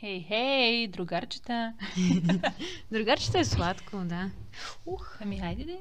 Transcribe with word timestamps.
Хей, 0.00 0.24
хей, 0.28 0.88
другарчета. 0.88 1.74
другарчета 2.92 3.38
е 3.38 3.44
сладко, 3.44 3.96
да. 4.04 4.30
Ух, 4.86 5.16
ами 5.20 5.38
хайде 5.38 5.64
де. 5.64 5.78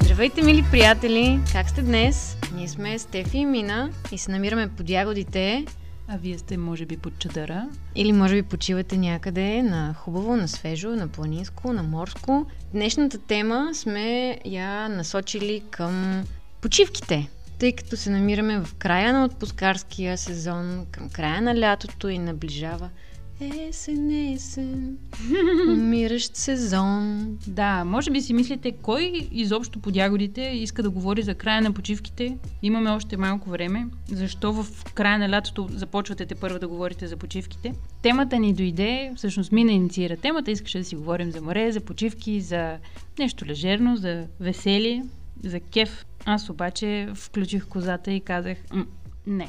Здравейте, 0.00 0.42
мили 0.42 0.64
приятели! 0.70 1.40
Как 1.52 1.68
сте 1.68 1.82
днес? 1.82 2.36
Ние 2.54 2.68
сме 2.68 2.98
Стефи 2.98 3.38
и 3.38 3.46
Мина 3.46 3.90
и 4.12 4.18
се 4.18 4.30
намираме 4.30 4.68
под 4.76 4.90
ягодите 4.90 5.64
а 6.14 6.16
вие 6.16 6.38
сте, 6.38 6.56
може 6.56 6.86
би, 6.86 6.96
под 6.96 7.18
чадъра. 7.18 7.68
Или 7.94 8.12
може 8.12 8.34
би 8.34 8.42
почивате 8.42 8.96
някъде 8.96 9.62
на 9.62 9.94
хубаво, 9.94 10.36
на 10.36 10.48
свежо, 10.48 10.88
на 10.88 11.08
планинско, 11.08 11.72
на 11.72 11.82
морско. 11.82 12.46
Днешната 12.72 13.18
тема 13.18 13.70
сме 13.74 14.38
я 14.44 14.88
насочили 14.88 15.62
към 15.70 16.24
почивките 16.60 17.28
тъй 17.62 17.72
като 17.72 17.96
се 17.96 18.10
намираме 18.10 18.58
в 18.58 18.74
края 18.74 19.12
на 19.12 19.24
отпускарския 19.24 20.18
сезон, 20.18 20.86
към 20.90 21.10
края 21.10 21.42
на 21.42 21.60
лятото 21.60 22.08
и 22.08 22.18
наближава 22.18 22.88
Есен, 23.42 24.10
есен, 24.10 24.98
умиращ 25.68 26.36
сезон. 26.36 27.26
Да, 27.46 27.84
може 27.84 28.10
би 28.10 28.20
си 28.20 28.34
мислите, 28.34 28.72
кой 28.72 29.28
изобщо 29.32 29.80
под 29.80 29.96
ягодите 29.96 30.40
иска 30.42 30.82
да 30.82 30.90
говори 30.90 31.22
за 31.22 31.34
края 31.34 31.62
на 31.62 31.72
почивките? 31.72 32.38
Имаме 32.62 32.90
още 32.90 33.16
малко 33.16 33.50
време. 33.50 33.86
Защо 34.08 34.52
в 34.52 34.84
края 34.94 35.18
на 35.18 35.30
лятото 35.30 35.68
започвате 35.70 36.26
те 36.26 36.34
първо 36.34 36.58
да 36.58 36.68
говорите 36.68 37.06
за 37.06 37.16
почивките? 37.16 37.74
Темата 38.02 38.38
ни 38.38 38.54
дойде, 38.54 39.12
всъщност 39.16 39.52
мина 39.52 39.72
инициира 39.72 40.16
темата, 40.16 40.50
искаше 40.50 40.78
да 40.78 40.84
си 40.84 40.96
говорим 40.96 41.30
за 41.30 41.40
море, 41.40 41.72
за 41.72 41.80
почивки, 41.80 42.40
за 42.40 42.78
нещо 43.18 43.46
лежерно, 43.46 43.96
за 43.96 44.26
веселие, 44.40 45.04
за 45.44 45.60
кеф. 45.60 46.06
Аз 46.24 46.50
обаче 46.50 47.08
включих 47.14 47.66
козата 47.66 48.12
и 48.12 48.20
казах, 48.20 48.58
не. 49.26 49.48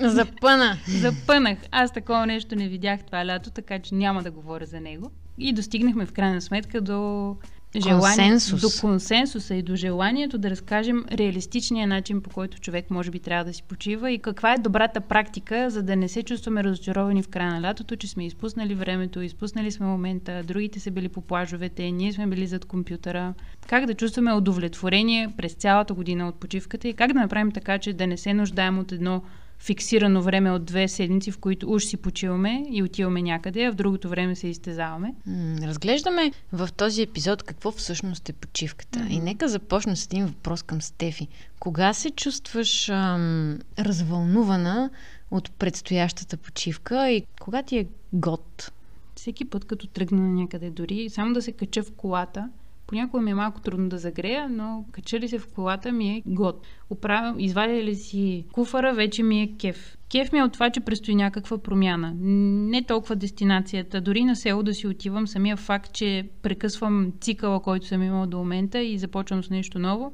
Запъна. 0.00 0.78
Запънах. 0.88 1.58
Аз 1.70 1.92
такова 1.92 2.26
нещо 2.26 2.56
не 2.56 2.68
видях 2.68 3.04
това 3.06 3.26
лято, 3.26 3.50
така 3.50 3.78
че 3.78 3.94
няма 3.94 4.22
да 4.22 4.30
говоря 4.30 4.66
за 4.66 4.80
него. 4.80 5.10
И 5.38 5.52
достигнахме 5.52 6.06
в 6.06 6.12
крайна 6.12 6.40
сметка 6.40 6.80
до 6.80 7.36
желание, 7.76 8.30
консенсус. 8.30 8.60
до 8.60 8.68
консенсуса 8.80 9.54
и 9.54 9.62
до 9.62 9.76
желанието 9.76 10.38
да 10.38 10.50
разкажем 10.50 11.04
реалистичния 11.12 11.86
начин, 11.86 12.22
по 12.22 12.30
който 12.30 12.60
човек 12.60 12.90
може 12.90 13.10
би 13.10 13.18
трябва 13.18 13.44
да 13.44 13.52
си 13.52 13.62
почива 13.62 14.10
и 14.10 14.18
каква 14.18 14.52
е 14.52 14.58
добрата 14.58 15.00
практика, 15.00 15.70
за 15.70 15.82
да 15.82 15.96
не 15.96 16.08
се 16.08 16.22
чувстваме 16.22 16.64
разочаровани 16.64 17.22
в 17.22 17.28
края 17.28 17.50
на 17.50 17.62
лятото, 17.68 17.96
че 17.96 18.08
сме 18.08 18.26
изпуснали 18.26 18.74
времето, 18.74 19.20
изпуснали 19.20 19.70
сме 19.70 19.86
момента, 19.86 20.42
другите 20.44 20.80
са 20.80 20.90
били 20.90 21.08
по 21.08 21.20
плажовете, 21.20 21.90
ние 21.90 22.12
сме 22.12 22.26
били 22.26 22.46
зад 22.46 22.64
компютъра. 22.64 23.34
Как 23.66 23.86
да 23.86 23.94
чувстваме 23.94 24.32
удовлетворение 24.32 25.32
през 25.36 25.52
цялата 25.52 25.94
година 25.94 26.28
от 26.28 26.34
почивката 26.34 26.88
и 26.88 26.94
как 26.94 27.12
да 27.12 27.20
направим 27.20 27.52
така, 27.52 27.78
че 27.78 27.92
да 27.92 28.06
не 28.06 28.16
се 28.16 28.34
нуждаем 28.34 28.78
от 28.78 28.92
едно 28.92 29.22
фиксирано 29.60 30.22
време 30.22 30.50
от 30.50 30.64
две 30.64 30.88
седмици, 30.88 31.30
в 31.30 31.38
които 31.38 31.72
уж 31.72 31.84
си 31.84 31.96
почиваме 31.96 32.64
и 32.70 32.82
отиваме 32.82 33.22
някъде, 33.22 33.64
а 33.64 33.72
в 33.72 33.74
другото 33.74 34.08
време 34.08 34.34
се 34.34 34.48
изтезаваме. 34.48 35.14
разглеждаме 35.62 36.32
в 36.52 36.68
този 36.76 37.02
епизод 37.02 37.42
какво 37.42 37.70
всъщност 37.70 38.28
е 38.28 38.32
почивката. 38.32 38.98
Mm-hmm. 38.98 39.10
И 39.10 39.20
нека 39.20 39.48
започна 39.48 39.96
с 39.96 40.06
един 40.06 40.26
въпрос 40.26 40.62
към 40.62 40.82
Стефи. 40.82 41.28
Кога 41.60 41.92
се 41.92 42.10
чувстваш 42.10 42.88
ам, 42.88 43.58
развълнувана 43.78 44.90
от 45.30 45.50
предстоящата 45.50 46.36
почивка 46.36 47.10
и 47.10 47.22
кога 47.40 47.62
ти 47.62 47.78
е 47.78 47.86
год? 48.12 48.72
Всеки 49.14 49.44
път, 49.44 49.64
като 49.64 49.86
тръгна 49.86 50.22
на 50.22 50.28
някъде, 50.28 50.70
дори 50.70 51.10
само 51.10 51.32
да 51.32 51.42
се 51.42 51.52
кача 51.52 51.82
в 51.82 51.92
колата, 51.96 52.48
Понякога 52.90 53.22
ми 53.22 53.30
е 53.30 53.34
малко 53.34 53.60
трудно 53.60 53.88
да 53.88 53.98
загрея, 53.98 54.48
но 54.48 54.84
кача 54.92 55.20
ли 55.20 55.28
се 55.28 55.38
в 55.38 55.48
колата 55.54 55.92
ми 55.92 56.08
е 56.10 56.22
год. 56.26 56.66
Оправя, 56.90 57.34
извадя 57.38 57.84
ли 57.84 57.94
си 57.94 58.44
куфара, 58.52 58.94
вече 58.94 59.22
ми 59.22 59.42
е 59.42 59.56
кеф. 59.60 59.96
Кеф 60.10 60.32
ми 60.32 60.38
е 60.38 60.42
от 60.42 60.52
това, 60.52 60.70
че 60.70 60.80
предстои 60.80 61.14
някаква 61.14 61.58
промяна. 61.58 62.14
Не 62.20 62.82
толкова 62.82 63.16
дестинацията. 63.16 64.00
Дори 64.00 64.24
на 64.24 64.36
село 64.36 64.62
да 64.62 64.74
си 64.74 64.86
отивам, 64.86 65.26
самия 65.26 65.56
факт, 65.56 65.92
че 65.92 66.28
прекъсвам 66.42 67.12
цикъла, 67.20 67.62
който 67.62 67.86
съм 67.86 68.02
имала 68.02 68.26
до 68.26 68.38
момента 68.38 68.82
и 68.82 68.98
започвам 68.98 69.44
с 69.44 69.50
нещо 69.50 69.78
ново. 69.78 70.12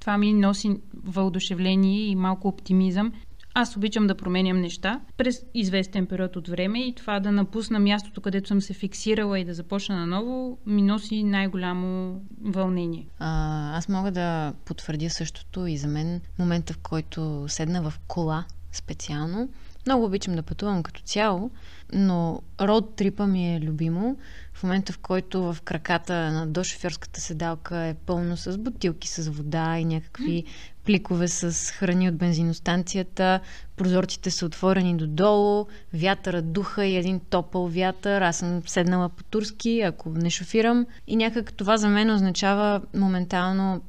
Това 0.00 0.18
ми 0.18 0.32
носи 0.32 0.76
въодушевление 1.04 2.06
и 2.06 2.16
малко 2.16 2.48
оптимизъм. 2.48 3.12
Аз 3.60 3.76
обичам 3.76 4.06
да 4.06 4.14
променям 4.14 4.60
неща 4.60 5.00
през 5.16 5.42
известен 5.54 6.06
период 6.06 6.36
от 6.36 6.48
време 6.48 6.86
и 6.86 6.94
това 6.94 7.20
да 7.20 7.32
напусна 7.32 7.78
мястото, 7.78 8.20
където 8.20 8.48
съм 8.48 8.60
се 8.60 8.74
фиксирала 8.74 9.38
и 9.38 9.44
да 9.44 9.54
започна 9.54 10.06
наново, 10.06 10.58
ми 10.66 10.82
носи 10.82 11.22
най-голямо 11.22 12.20
вълнение. 12.44 13.06
А, 13.18 13.78
аз 13.78 13.88
мога 13.88 14.10
да 14.10 14.52
потвърдя 14.64 15.10
същото 15.10 15.66
и 15.66 15.76
за 15.76 15.88
мен 15.88 16.20
момента, 16.38 16.72
в 16.72 16.78
който 16.78 17.44
седна 17.48 17.90
в 17.90 17.94
кола 18.06 18.44
специално. 18.72 19.48
Много 19.86 20.04
обичам 20.04 20.34
да 20.34 20.42
пътувам 20.42 20.82
като 20.82 21.02
цяло, 21.02 21.50
но 21.92 22.42
род 22.60 22.96
трипа 22.96 23.26
ми 23.26 23.56
е 23.56 23.60
любимо. 23.60 24.16
В 24.54 24.62
момента, 24.62 24.92
в 24.92 24.98
който 24.98 25.52
в 25.52 25.62
краката 25.64 26.14
на 26.14 26.46
дошофьорската 26.46 27.20
седалка 27.20 27.78
е 27.78 27.94
пълно 27.94 28.36
с 28.36 28.58
бутилки 28.58 29.08
с 29.08 29.30
вода 29.30 29.78
и 29.78 29.84
някакви 29.84 30.44
пликове 30.84 31.28
с 31.28 31.70
храни 31.70 32.08
от 32.08 32.16
бензиностанцията, 32.16 33.40
прозорците 33.76 34.30
са 34.30 34.46
отворени 34.46 34.96
додолу, 34.96 35.66
вятъра 35.94 36.42
духа 36.42 36.86
и 36.86 36.96
един 36.96 37.20
топъл 37.20 37.68
вятър, 37.68 38.22
аз 38.22 38.36
съм 38.36 38.62
седнала 38.66 39.08
по 39.08 39.24
турски, 39.24 39.80
ако 39.80 40.10
не 40.10 40.30
шофирам. 40.30 40.86
И 41.06 41.16
някак 41.16 41.52
това 41.52 41.76
за 41.76 41.88
мен 41.88 42.10
означава 42.10 42.80
моментално 42.94 43.82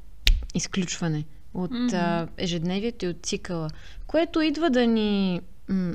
изключване 0.56 1.26
от 1.54 1.72
mm-hmm. 1.72 1.94
а, 1.94 2.28
ежедневието 2.38 3.06
и 3.06 3.10
от 3.10 3.26
цикъла, 3.26 3.70
което 4.08 4.42
идва 4.42 4.70
да 4.70 4.88
ни 4.88 5.42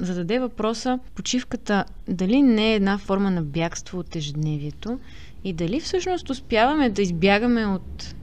зададе 0.01 0.39
въпроса 0.39 0.99
почивката 1.15 1.85
дали 2.09 2.43
не 2.43 2.73
е 2.73 2.75
една 2.75 2.99
форма 2.99 3.31
на 3.31 3.43
бягство 3.43 3.99
от 3.99 4.17
ежедневието 4.17 4.99
и 5.45 5.53
дали 5.53 5.81
всъщност 5.81 6.31
успяваме 6.31 6.91
да 6.91 7.03
избягаме 7.03 7.67
от 7.67 8.15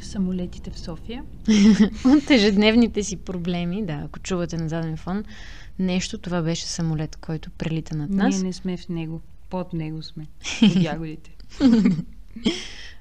самолетите 0.00 0.70
в 0.70 0.78
София. 0.78 1.24
От 2.04 2.30
ежедневните 2.30 3.02
си 3.02 3.16
проблеми, 3.16 3.86
да, 3.86 3.92
ако 3.92 4.18
чувате 4.18 4.56
на 4.56 4.68
заден 4.68 4.96
фон, 4.96 5.24
нещо, 5.78 6.18
това 6.18 6.42
беше 6.42 6.66
самолет, 6.66 7.16
който 7.16 7.50
прелита 7.50 7.96
над 7.96 8.10
нас. 8.10 8.34
Ние 8.34 8.44
не 8.44 8.52
сме 8.52 8.76
в 8.76 8.88
него, 8.88 9.20
под 9.50 9.72
него 9.72 10.02
сме, 10.02 10.26
под 10.60 10.82
ягодите. 10.82 11.30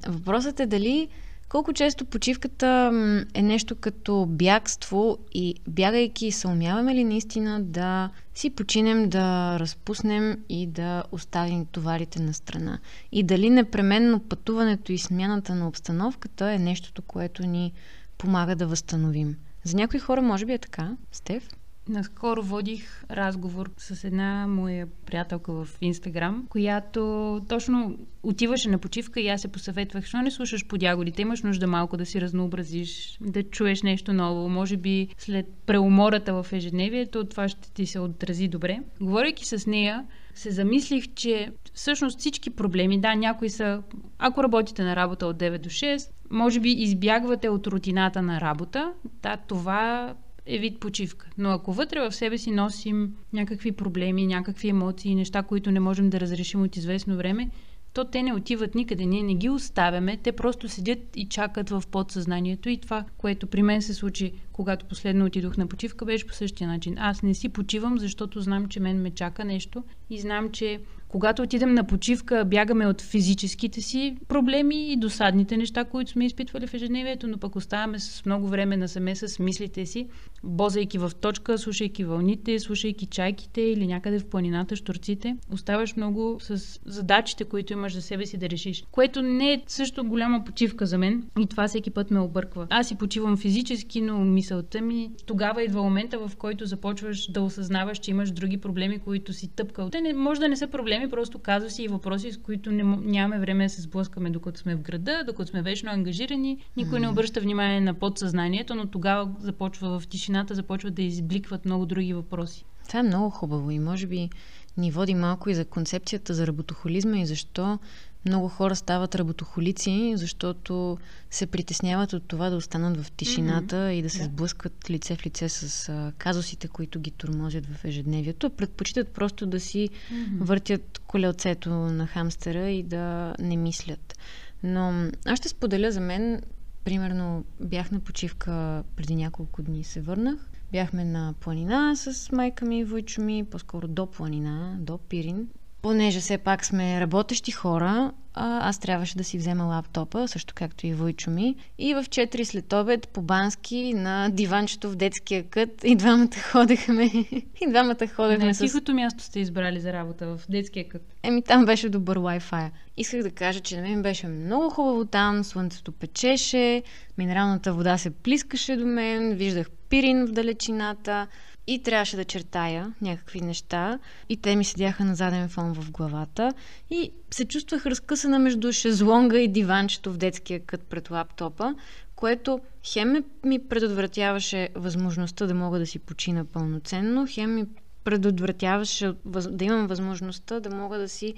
Въпросът 0.07 0.59
е 0.59 0.65
дали 0.65 1.07
колко 1.49 1.73
често 1.73 2.05
почивката 2.05 2.91
е 3.33 3.41
нещо 3.41 3.75
като 3.75 4.25
бягство 4.29 5.17
и 5.33 5.55
бягайки 5.67 6.31
се 6.31 6.47
умяваме 6.47 6.95
ли 6.95 7.03
наистина 7.03 7.63
да 7.63 8.09
си 8.35 8.49
починем, 8.49 9.09
да 9.09 9.57
разпуснем 9.59 10.37
и 10.49 10.67
да 10.67 11.03
оставим 11.11 11.65
товарите 11.65 12.21
на 12.21 12.33
страна? 12.33 12.79
И 13.11 13.23
дали 13.23 13.49
непременно 13.49 14.19
пътуването 14.19 14.91
и 14.91 14.97
смяната 14.97 15.55
на 15.55 15.67
обстановката 15.67 16.51
е 16.51 16.59
нещото, 16.59 17.01
което 17.01 17.45
ни 17.45 17.73
помага 18.17 18.55
да 18.55 18.67
възстановим? 18.67 19.35
За 19.63 19.77
някои 19.77 19.99
хора 19.99 20.21
може 20.21 20.45
би 20.45 20.53
е 20.53 20.57
така, 20.57 20.97
Стев? 21.11 21.49
Наскоро 21.89 22.43
водих 22.43 23.03
разговор 23.11 23.71
с 23.77 24.03
една 24.03 24.47
моя 24.47 24.87
приятелка 25.05 25.53
в 25.53 25.77
Инстаграм, 25.81 26.45
която 26.49 27.41
точно 27.49 27.97
отиваше 28.23 28.69
на 28.69 28.77
почивка 28.77 29.21
и 29.21 29.27
аз 29.27 29.41
се 29.41 29.47
посъветвах, 29.47 30.05
що 30.05 30.17
не 30.17 30.31
слушаш 30.31 30.67
под 30.67 30.83
ягодите, 30.83 31.21
имаш 31.21 31.43
нужда 31.43 31.67
малко 31.67 31.97
да 31.97 32.05
си 32.05 32.21
разнообразиш, 32.21 33.17
да 33.21 33.43
чуеш 33.43 33.81
нещо 33.81 34.13
ново. 34.13 34.49
Може 34.49 34.77
би 34.77 35.07
след 35.17 35.45
преумората 35.65 36.43
в 36.43 36.53
ежедневието 36.53 37.25
това 37.25 37.47
ще 37.47 37.71
ти 37.71 37.85
се 37.85 37.99
отрази 37.99 38.47
добре. 38.47 38.79
Говорейки 39.01 39.45
с 39.45 39.67
нея, 39.67 40.05
се 40.33 40.51
замислих, 40.51 41.13
че 41.13 41.51
всъщност 41.73 42.19
всички 42.19 42.49
проблеми, 42.49 43.01
да, 43.01 43.15
някои 43.15 43.49
са, 43.49 43.83
ако 44.19 44.43
работите 44.43 44.83
на 44.83 44.95
работа 44.95 45.25
от 45.25 45.37
9 45.37 45.57
до 45.57 45.69
6, 45.69 46.11
може 46.31 46.59
би 46.59 46.69
избягвате 46.69 47.49
от 47.49 47.67
рутината 47.67 48.21
на 48.21 48.41
работа. 48.41 48.93
Да, 49.23 49.37
това 49.37 50.13
е 50.49 50.57
вид 50.57 50.79
почивка. 50.79 51.29
Но 51.37 51.49
ако 51.49 51.73
вътре 51.73 51.99
в 51.99 52.11
себе 52.11 52.37
си 52.37 52.51
носим 52.51 53.15
някакви 53.33 53.71
проблеми, 53.71 54.27
някакви 54.27 54.69
емоции, 54.69 55.15
неща, 55.15 55.43
които 55.43 55.71
не 55.71 55.79
можем 55.79 56.09
да 56.09 56.19
разрешим 56.19 56.63
от 56.63 56.77
известно 56.77 57.17
време, 57.17 57.49
то 57.93 58.05
те 58.05 58.23
не 58.23 58.33
отиват 58.33 58.75
никъде. 58.75 59.05
Ние 59.05 59.23
не 59.23 59.35
ги 59.35 59.49
оставяме, 59.49 60.17
те 60.17 60.31
просто 60.31 60.69
седят 60.69 60.99
и 61.15 61.29
чакат 61.29 61.69
в 61.69 61.83
подсъзнанието 61.91 62.69
и 62.69 62.77
това, 62.77 63.05
което 63.17 63.47
при 63.47 63.63
мен 63.63 63.81
се 63.81 63.93
случи, 63.93 64.33
когато 64.59 64.85
последно 64.85 65.25
отидох 65.25 65.57
на 65.57 65.67
почивка, 65.67 66.05
беше 66.05 66.27
по 66.27 66.33
същия 66.33 66.67
начин. 66.67 66.95
Аз 66.97 67.23
не 67.23 67.33
си 67.33 67.49
почивам, 67.49 67.99
защото 67.99 68.41
знам, 68.41 68.67
че 68.67 68.79
мен 68.79 69.01
ме 69.01 69.11
чака 69.11 69.45
нещо 69.45 69.83
и 70.09 70.19
знам, 70.19 70.51
че 70.51 70.79
когато 71.09 71.41
отидем 71.41 71.73
на 71.73 71.87
почивка, 71.87 72.45
бягаме 72.45 72.87
от 72.87 73.01
физическите 73.01 73.81
си 73.81 74.17
проблеми 74.27 74.91
и 74.91 74.97
досадните 74.97 75.57
неща, 75.57 75.85
които 75.85 76.11
сме 76.11 76.25
изпитвали 76.25 76.67
в 76.67 76.73
ежедневието, 76.73 77.27
но 77.27 77.37
пък 77.37 77.55
оставаме 77.55 77.99
с 77.99 78.25
много 78.25 78.47
време 78.47 78.77
насаме 78.77 79.15
с 79.15 79.39
мислите 79.39 79.85
си, 79.85 80.07
бозайки 80.43 80.97
в 80.97 81.11
точка, 81.21 81.57
слушайки 81.57 82.03
вълните, 82.03 82.59
слушайки 82.59 83.05
чайките 83.05 83.61
или 83.61 83.87
някъде 83.87 84.19
в 84.19 84.25
планината, 84.25 84.75
штурците. 84.75 85.37
Оставаш 85.53 85.95
много 85.95 86.37
с 86.39 86.79
задачите, 86.85 87.45
които 87.45 87.73
имаш 87.73 87.93
за 87.93 88.01
себе 88.01 88.25
си 88.25 88.37
да 88.37 88.49
решиш. 88.49 88.83
Което 88.91 89.21
не 89.21 89.53
е 89.53 89.61
също 89.67 90.03
голяма 90.03 90.43
почивка 90.43 90.85
за 90.85 90.97
мен 90.97 91.23
и 91.39 91.47
това 91.47 91.67
всеки 91.67 91.91
път 91.91 92.11
ме 92.11 92.19
обърква. 92.19 92.67
Аз 92.69 92.87
си 92.87 92.95
почивам 92.95 93.37
физически, 93.37 94.01
но 94.01 94.25
мисълта 94.49 94.81
ми 94.81 95.11
тогава 95.25 95.63
идва 95.63 95.83
момента, 95.83 96.19
в 96.27 96.31
който 96.37 96.65
започваш 96.65 97.31
да 97.31 97.41
осъзнаваш, 97.41 97.97
че 97.97 98.11
имаш 98.11 98.31
други 98.31 98.57
проблеми, 98.57 98.99
които 98.99 99.33
си 99.33 99.47
тъпкал. 99.47 99.89
Те 99.89 100.01
не, 100.01 100.13
може 100.13 100.39
да 100.39 100.47
не 100.47 100.55
са 100.55 100.67
проблеми, 100.67 101.09
просто 101.09 101.39
казуси 101.39 101.83
и 101.83 101.87
въпроси, 101.87 102.31
с 102.31 102.37
които 102.37 102.71
не, 102.71 102.83
нямаме 102.83 103.39
време 103.39 103.65
да 103.65 103.69
се 103.69 103.81
сблъскаме 103.81 104.29
докато 104.29 104.59
сме 104.59 104.75
в 104.75 104.81
града, 104.81 105.23
докато 105.25 105.49
сме 105.49 105.61
вечно 105.61 105.91
ангажирани. 105.91 106.57
Никой 106.77 106.99
mm. 106.99 107.01
не 107.01 107.09
обръща 107.09 107.41
внимание 107.41 107.81
на 107.81 107.93
подсъзнанието, 107.93 108.75
но 108.75 108.85
тогава 108.85 109.31
започва 109.39 109.99
в 109.99 110.07
тишината, 110.07 110.55
започват 110.55 110.93
да 110.93 111.01
избликват 111.01 111.65
много 111.65 111.85
други 111.85 112.13
въпроси. 112.13 112.65
Това 112.87 112.99
е 112.99 113.03
много 113.03 113.29
хубаво 113.29 113.71
и 113.71 113.79
може 113.79 114.07
би 114.07 114.29
ни 114.77 114.91
води 114.91 115.15
малко 115.15 115.49
и 115.49 115.55
за 115.55 115.65
концепцията 115.65 116.33
за 116.33 116.47
работохолизма 116.47 117.17
и 117.17 117.25
защо 117.25 117.79
много 118.25 118.47
хора 118.47 118.75
стават 118.75 119.15
работохолици, 119.15 120.13
защото 120.15 120.97
се 121.29 121.45
притесняват 121.45 122.13
от 122.13 122.23
това 122.23 122.49
да 122.49 122.55
останат 122.55 123.03
в 123.03 123.11
тишината 123.11 123.75
mm-hmm. 123.75 123.91
и 123.91 124.01
да 124.01 124.09
се 124.09 124.19
да. 124.19 124.25
сблъскват 124.25 124.89
лице 124.89 125.15
в 125.15 125.25
лице 125.25 125.49
с 125.49 125.89
а, 125.89 126.13
казусите, 126.17 126.67
които 126.67 126.99
ги 126.99 127.11
тормозят 127.11 127.65
в 127.65 127.85
ежедневието. 127.85 128.49
Предпочитат 128.49 129.07
просто 129.07 129.45
да 129.45 129.59
си 129.59 129.89
mm-hmm. 129.89 130.37
въртят 130.39 131.01
колелцето 131.07 131.69
на 131.69 132.07
хамстера 132.07 132.69
и 132.69 132.83
да 132.83 133.35
не 133.39 133.57
мислят. 133.57 134.17
Но 134.63 135.11
аз 135.25 135.39
ще 135.39 135.49
споделя 135.49 135.91
за 135.91 135.99
мен, 135.99 136.41
примерно 136.83 137.45
бях 137.61 137.91
на 137.91 137.99
почивка 137.99 138.83
преди 138.95 139.15
няколко 139.15 139.61
дни, 139.61 139.83
се 139.83 140.01
върнах. 140.01 140.49
Бяхме 140.71 141.05
на 141.05 141.33
планина 141.39 141.95
с 141.95 142.31
майка 142.31 142.65
ми 142.65 142.79
и 142.79 142.83
войчо 142.83 143.21
ми, 143.21 143.45
по-скоро 143.45 143.87
до 143.87 144.05
планина, 144.05 144.77
до 144.79 144.97
Пирин 144.97 145.47
понеже 145.81 146.19
все 146.19 146.37
пак 146.37 146.65
сме 146.65 147.01
работещи 147.01 147.51
хора, 147.51 148.11
а, 148.33 148.69
аз 148.69 148.79
трябваше 148.79 149.17
да 149.17 149.23
си 149.23 149.37
взема 149.37 149.63
лаптопа, 149.63 150.27
също 150.27 150.53
както 150.53 150.87
и 150.87 150.93
Войчо 150.93 151.31
ми. 151.31 151.55
И 151.77 151.93
в 151.93 152.03
4 152.03 152.43
след 152.43 152.73
обед 152.73 153.07
по 153.07 153.21
бански 153.21 153.93
на 153.93 154.29
диванчето 154.29 154.89
в 154.89 154.95
детския 154.95 155.43
кът 155.43 155.69
и 155.83 155.95
двамата 155.95 156.39
ходехме. 156.51 157.05
и 157.61 157.69
двамата 157.69 158.07
ходехме 158.15 158.53
с... 158.53 158.59
тихото 158.59 158.93
място 158.93 159.23
сте 159.23 159.39
избрали 159.39 159.79
за 159.79 159.93
работа 159.93 160.27
в 160.27 160.39
детския 160.49 160.89
кът. 160.89 161.01
Еми 161.23 161.41
там 161.41 161.65
беше 161.65 161.89
добър 161.89 162.19
Wi-Fi. 162.19 162.69
Исках 162.97 163.23
да 163.23 163.31
кажа, 163.31 163.59
че 163.59 163.75
на 163.75 163.81
мен 163.81 164.01
беше 164.01 164.27
много 164.27 164.69
хубаво 164.69 165.05
там, 165.05 165.43
слънцето 165.43 165.91
печеше, 165.91 166.83
минералната 167.17 167.73
вода 167.73 167.97
се 167.97 168.09
плискаше 168.09 168.75
до 168.75 168.85
мен, 168.85 169.33
виждах 169.33 169.69
пирин 169.89 170.25
в 170.27 170.31
далечината 170.31 171.27
и 171.69 171.79
трябваше 171.79 172.15
да 172.15 172.25
чертая 172.25 172.93
някакви 173.01 173.41
неща. 173.41 173.99
И 174.29 174.37
те 174.37 174.55
ми 174.55 174.65
седяха 174.65 175.05
на 175.05 175.15
заден 175.15 175.49
фон 175.49 175.73
в 175.73 175.91
главата. 175.91 176.53
И 176.89 177.11
се 177.31 177.45
чувствах 177.45 177.85
разкъсана 177.85 178.39
между 178.39 178.71
шезлонга 178.71 179.39
и 179.39 179.47
диванчето 179.47 180.13
в 180.13 180.17
детския 180.17 180.59
кът 180.59 180.81
пред 180.83 181.11
лаптопа, 181.11 181.75
което 182.15 182.59
хем 182.83 183.23
ми 183.43 183.59
предотвратяваше 183.59 184.69
възможността 184.75 185.47
да 185.47 185.53
мога 185.53 185.79
да 185.79 185.85
си 185.85 185.99
почина 185.99 186.45
пълноценно, 186.45 187.27
хем 187.29 187.55
ми 187.55 187.65
предотвратяваше 188.03 189.13
да 189.49 189.65
имам 189.65 189.87
възможността 189.87 190.59
да 190.59 190.75
мога 190.75 190.97
да 190.97 191.09
си 191.09 191.33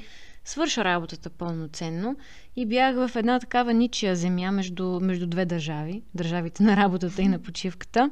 свърша 0.45 0.83
работата 0.83 1.29
пълноценно. 1.29 2.15
И 2.55 2.65
бях 2.65 2.95
в 2.95 3.11
една 3.15 3.39
такава 3.39 3.73
ничия 3.73 4.15
земя 4.15 4.51
между, 4.51 4.99
между 5.01 5.27
две 5.27 5.45
държави, 5.45 6.01
държавите 6.15 6.63
на 6.63 6.77
работата 6.77 7.21
и 7.21 7.27
на 7.27 7.39
почивката. 7.39 8.09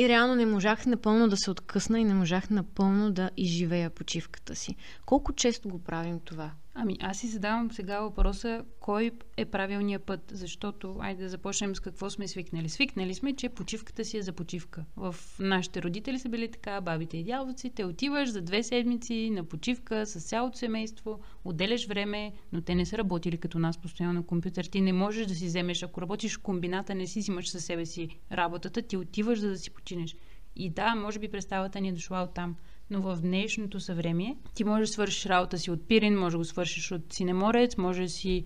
И 0.00 0.08
реално 0.08 0.34
не 0.34 0.46
можах 0.46 0.86
напълно 0.86 1.28
да 1.28 1.36
се 1.36 1.50
откъсна 1.50 2.00
и 2.00 2.04
не 2.04 2.14
можах 2.14 2.50
напълно 2.50 3.10
да 3.10 3.30
изживея 3.36 3.90
почивката 3.90 4.54
си. 4.54 4.76
Колко 5.06 5.32
често 5.32 5.68
го 5.68 5.78
правим 5.78 6.20
това? 6.24 6.50
Ами 6.74 6.96
аз 7.00 7.18
си 7.18 7.26
задавам 7.26 7.72
сега 7.72 8.00
въпроса, 8.00 8.64
кой 8.80 9.10
е 9.36 9.44
правилният 9.44 10.04
път, 10.04 10.20
защото, 10.32 10.96
айде 11.00 11.22
да 11.22 11.28
започнем 11.28 11.76
с 11.76 11.80
какво 11.80 12.10
сме 12.10 12.28
свикнали. 12.28 12.68
Свикнали 12.68 13.14
сме, 13.14 13.36
че 13.36 13.48
почивката 13.48 14.04
си 14.04 14.18
е 14.18 14.22
за 14.22 14.32
почивка. 14.32 14.84
В 14.96 15.16
нашите 15.40 15.82
родители 15.82 16.18
са 16.18 16.28
били 16.28 16.50
така, 16.50 16.80
бабите 16.80 17.16
и 17.16 17.24
дядовци, 17.24 17.70
те 17.70 17.84
отиваш 17.84 18.30
за 18.30 18.42
две 18.42 18.62
седмици 18.62 19.30
на 19.30 19.44
почивка 19.44 20.06
с 20.06 20.20
цялото 20.20 20.58
семейство, 20.58 21.20
отделяш 21.44 21.86
време, 21.86 22.32
но 22.52 22.60
те 22.60 22.74
не 22.74 22.86
са 22.86 22.98
работили 22.98 23.38
като 23.38 23.58
нас 23.58 23.78
постоянно 23.78 24.14
на 24.14 24.26
компютър. 24.26 24.64
Ти 24.64 24.80
не 24.80 24.92
можеш 24.92 25.26
да 25.26 25.34
си 25.34 25.46
вземеш, 25.46 25.82
ако 25.82 26.02
работиш 26.02 26.36
в 26.36 26.42
комбината, 26.42 26.94
не 26.94 27.06
си 27.06 27.18
взимаш 27.18 27.48
със 27.48 27.64
себе 27.64 27.86
си 27.86 28.08
работата, 28.32 28.82
ти 28.82 28.96
отиваш 28.96 29.38
за 29.38 29.48
да 29.48 29.58
си 29.58 29.70
починеш. 29.70 30.16
И 30.56 30.70
да, 30.70 30.94
може 30.94 31.18
би 31.18 31.28
представата 31.28 31.80
ни 31.80 31.88
е 31.88 31.92
дошла 31.92 32.22
от 32.22 32.34
там 32.34 32.56
но 32.90 33.00
в 33.00 33.18
днешното 33.20 33.80
съвремие 33.80 34.36
ти 34.54 34.64
можеш 34.64 34.88
да 34.88 34.92
свършиш 34.92 35.26
работа 35.26 35.58
си 35.58 35.70
от 35.70 35.88
Пирин, 35.88 36.18
може 36.18 36.32
да 36.32 36.38
го 36.38 36.44
свършиш 36.44 36.92
от 36.92 37.12
Синеморец, 37.12 37.76
може 37.76 38.02
да 38.02 38.08
си 38.08 38.44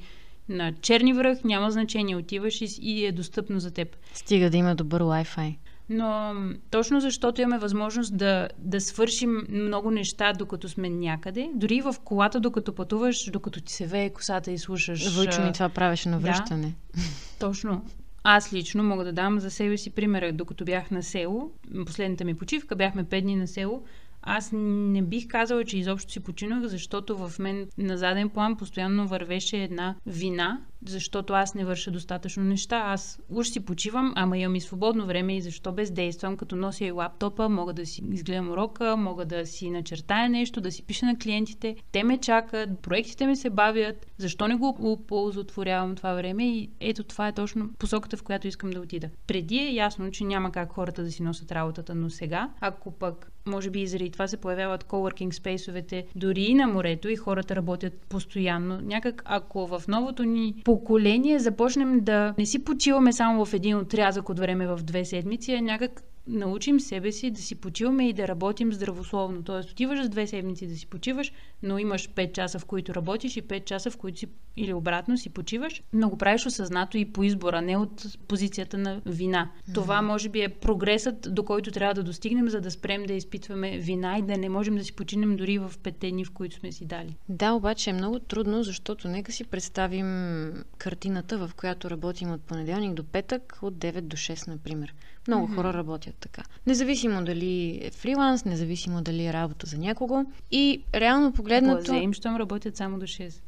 на 0.49 0.73
Черни 0.73 1.12
връх, 1.12 1.44
няма 1.44 1.70
значение, 1.70 2.17
отиваш 2.17 2.61
и, 2.61 2.69
и 2.82 3.06
е 3.06 3.12
достъпно 3.12 3.61
за 3.61 3.70
теб. 3.70 3.96
Стига 4.14 4.50
да 4.50 4.56
има 4.56 4.75
добър 4.75 5.02
Wi-Fi. 5.02 5.56
Но 5.88 6.35
точно 6.70 7.00
защото 7.00 7.41
имаме 7.41 7.58
възможност 7.58 8.17
да, 8.17 8.49
да 8.58 8.81
свършим 8.81 9.46
много 9.49 9.91
неща, 9.91 10.32
докато 10.32 10.69
сме 10.69 10.91
някъде, 10.91 11.50
дори 11.55 11.81
в 11.81 11.94
колата, 12.05 12.41
докато 12.41 12.75
пътуваш, 12.75 13.31
докато 13.31 13.61
ти 13.61 13.73
се 13.73 13.87
вее 13.87 14.11
косата 14.11 14.50
и 14.50 14.58
слушаш... 14.58 15.17
Вълчо 15.17 15.43
ми 15.43 15.52
това 15.52 15.69
правеше 15.69 16.08
на 16.08 16.19
връщане. 16.19 16.75
Да, 16.96 17.02
точно. 17.41 17.85
Аз 18.25 18.52
лично 18.52 18.85
мога 18.85 19.05
да 19.05 19.12
дам 19.12 19.41
за 19.41 19.50
себе 19.50 19.76
си 19.76 19.91
примера. 19.91 20.32
Докато 20.32 20.64
бях 20.64 20.91
на 20.91 21.02
село, 21.02 21.50
последната 21.87 22.25
ми 22.25 22.35
почивка, 22.35 22.76
бяхме 22.76 23.05
5 23.05 23.20
дни 23.20 23.37
на 23.37 23.46
село, 23.46 23.85
аз 24.26 24.50
не 24.53 25.03
бих 25.03 25.29
казала, 25.29 25.65
че 25.65 25.79
изобщо 25.79 26.12
си 26.12 26.21
починах, 26.21 26.67
защото 26.67 27.17
в 27.17 27.38
мен 27.38 27.69
на 27.79 27.99
заден 27.99 28.29
план 28.29 28.56
постоянно 28.56 29.09
вървеше 29.09 29.56
една 29.56 29.94
вина, 30.06 30.61
защото 30.86 31.32
аз 31.32 31.54
не 31.54 31.64
върша 31.64 31.90
достатъчно 31.90 32.44
неща. 32.44 32.76
Аз 32.76 33.20
уж 33.28 33.48
си 33.48 33.60
почивам, 33.60 34.12
ама 34.16 34.38
имам 34.38 34.54
и 34.54 34.60
свободно 34.60 35.06
време 35.06 35.36
и 35.36 35.40
защо 35.40 35.72
бездействам, 35.72 36.36
като 36.36 36.56
нося 36.56 36.84
и 36.84 36.90
лаптопа, 36.90 37.48
мога 37.48 37.72
да 37.72 37.86
си 37.86 38.02
изгледам 38.12 38.50
урока, 38.50 38.96
мога 38.96 39.25
да 39.25 39.46
си 39.46 39.70
начертая 39.70 40.28
нещо, 40.28 40.60
да 40.60 40.72
си 40.72 40.82
пиша 40.82 41.06
на 41.06 41.19
клиентите. 41.19 41.76
Те 41.92 42.04
ме 42.04 42.19
чакат, 42.19 42.81
проектите 42.81 43.26
ми 43.26 43.36
се 43.36 43.50
бавят, 43.50 44.06
защо 44.19 44.48
не 44.48 44.54
го 44.54 44.76
оползотворявам 44.81 45.94
това 45.94 46.14
време 46.14 46.48
и 46.48 46.70
ето 46.81 47.04
това 47.04 47.28
е 47.28 47.32
точно 47.32 47.70
посоката, 47.78 48.16
в 48.16 48.22
която 48.22 48.48
искам 48.48 48.70
да 48.70 48.81
отида. 48.81 49.08
Преди 49.26 49.58
е 49.58 49.75
ясно, 49.75 50.10
че 50.10 50.25
няма 50.25 50.52
как 50.52 50.72
хората 50.72 51.02
да 51.02 51.12
си 51.12 51.22
носят 51.22 51.52
работата, 51.52 51.94
но 51.94 52.10
сега, 52.10 52.50
ако 52.60 52.90
пък 52.90 53.31
може 53.46 53.70
би 53.70 53.81
и 53.81 53.86
заради 53.86 54.10
това 54.10 54.28
се 54.28 54.36
появяват 54.36 54.84
коворкинг 54.84 55.34
спейсовете 55.34 56.06
дори 56.16 56.42
и 56.42 56.54
на 56.54 56.66
морето 56.66 57.08
и 57.08 57.16
хората 57.16 57.56
работят 57.56 58.06
постоянно. 58.08 58.81
Някак 58.81 59.22
ако 59.24 59.67
в 59.67 59.82
новото 59.88 60.24
ни 60.24 60.62
поколение 60.74 61.38
започнем 61.38 62.00
да 62.00 62.34
не 62.38 62.46
си 62.46 62.64
почиваме 62.64 63.12
само 63.12 63.44
в 63.44 63.54
един 63.54 63.76
отрязък 63.76 64.28
от 64.28 64.38
време 64.38 64.66
в 64.66 64.76
две 64.82 65.04
седмици, 65.04 65.52
а 65.52 65.62
някак 65.62 66.02
научим 66.26 66.81
себе 66.81 67.12
си 67.12 67.31
да 67.31 67.40
си 67.40 67.54
почиваме 67.54 68.08
и 68.08 68.12
да 68.12 68.28
работим 68.28 68.72
здравословно. 68.72 69.43
Тоест, 69.43 69.70
отиваш 69.70 70.02
за 70.02 70.08
две 70.08 70.26
седмици 70.26 70.66
да 70.66 70.76
си 70.76 70.86
почиваш, 70.86 71.32
но 71.62 71.78
имаш 71.78 72.08
5 72.08 72.32
часа, 72.32 72.58
в 72.58 72.64
които 72.64 72.94
работиш 72.94 73.36
и 73.36 73.43
5 73.43 73.64
часа, 73.64 73.90
в 73.90 73.96
които 73.96 74.19
си 74.19 74.26
или 74.56 74.72
обратно 74.72 75.19
си 75.19 75.31
почиваш, 75.31 75.82
но 75.93 76.08
го 76.08 76.19
правиш 76.19 76.46
осъзнато 76.46 76.98
и 76.98 77.04
по 77.04 77.24
избора, 77.24 77.62
не 77.62 77.76
от 77.76 78.06
позицията 78.28 78.78
на 78.78 79.00
вина. 79.06 79.50
Mm-hmm. 79.50 79.74
Това 79.74 80.02
може 80.02 80.28
би 80.28 80.43
е 80.43 80.48
прогресът, 80.48 81.34
до 81.34 81.44
който 81.44 81.70
трябва 81.70 81.94
да 81.94 82.02
достигнем, 82.02 82.48
за 82.48 82.60
да 82.60 82.70
спрем 82.70 83.06
да 83.06 83.12
изпитваме 83.12 83.78
вина 83.78 84.19
и 84.19 84.22
да 84.22 84.36
не 84.36 84.48
можем 84.48 84.76
да 84.76 84.84
си 84.84 84.93
починем 84.93 85.36
дори 85.36 85.58
в 85.58 85.72
петте 85.82 86.10
дни, 86.10 86.24
в 86.24 86.31
които 86.31 86.56
сме 86.56 86.72
си 86.72 86.84
дали. 86.84 87.16
Да, 87.28 87.52
обаче 87.52 87.90
е 87.90 87.93
много 87.93 88.19
трудно, 88.19 88.62
защото 88.62 89.08
нека 89.08 89.32
си 89.32 89.44
представим 89.44 90.52
картината, 90.78 91.38
в 91.38 91.50
която 91.56 91.90
работим 91.90 92.32
от 92.32 92.40
понеделник 92.40 92.94
до 92.94 93.04
петък, 93.04 93.58
от 93.62 93.74
9 93.74 94.00
до 94.00 94.16
6, 94.16 94.48
например. 94.48 94.94
Много 95.28 95.48
mm-hmm. 95.48 95.54
хора 95.54 95.74
работят 95.74 96.14
така. 96.20 96.43
Независимо 96.66 97.24
дали 97.24 97.81
е 97.82 97.90
фриланс, 97.90 98.44
независимо 98.44 99.02
дали 99.02 99.26
е 99.26 99.32
работа 99.32 99.66
за 99.66 99.78
някого. 99.78 100.24
И 100.50 100.82
реално 100.94 101.32
погледнато... 101.32 101.84
Глазе 101.84 102.02
им, 102.02 102.12
щом 102.12 102.36
работят 102.36 102.76
само 102.76 102.98
до 102.98 103.06
6. 103.06 103.40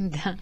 да. 0.00 0.36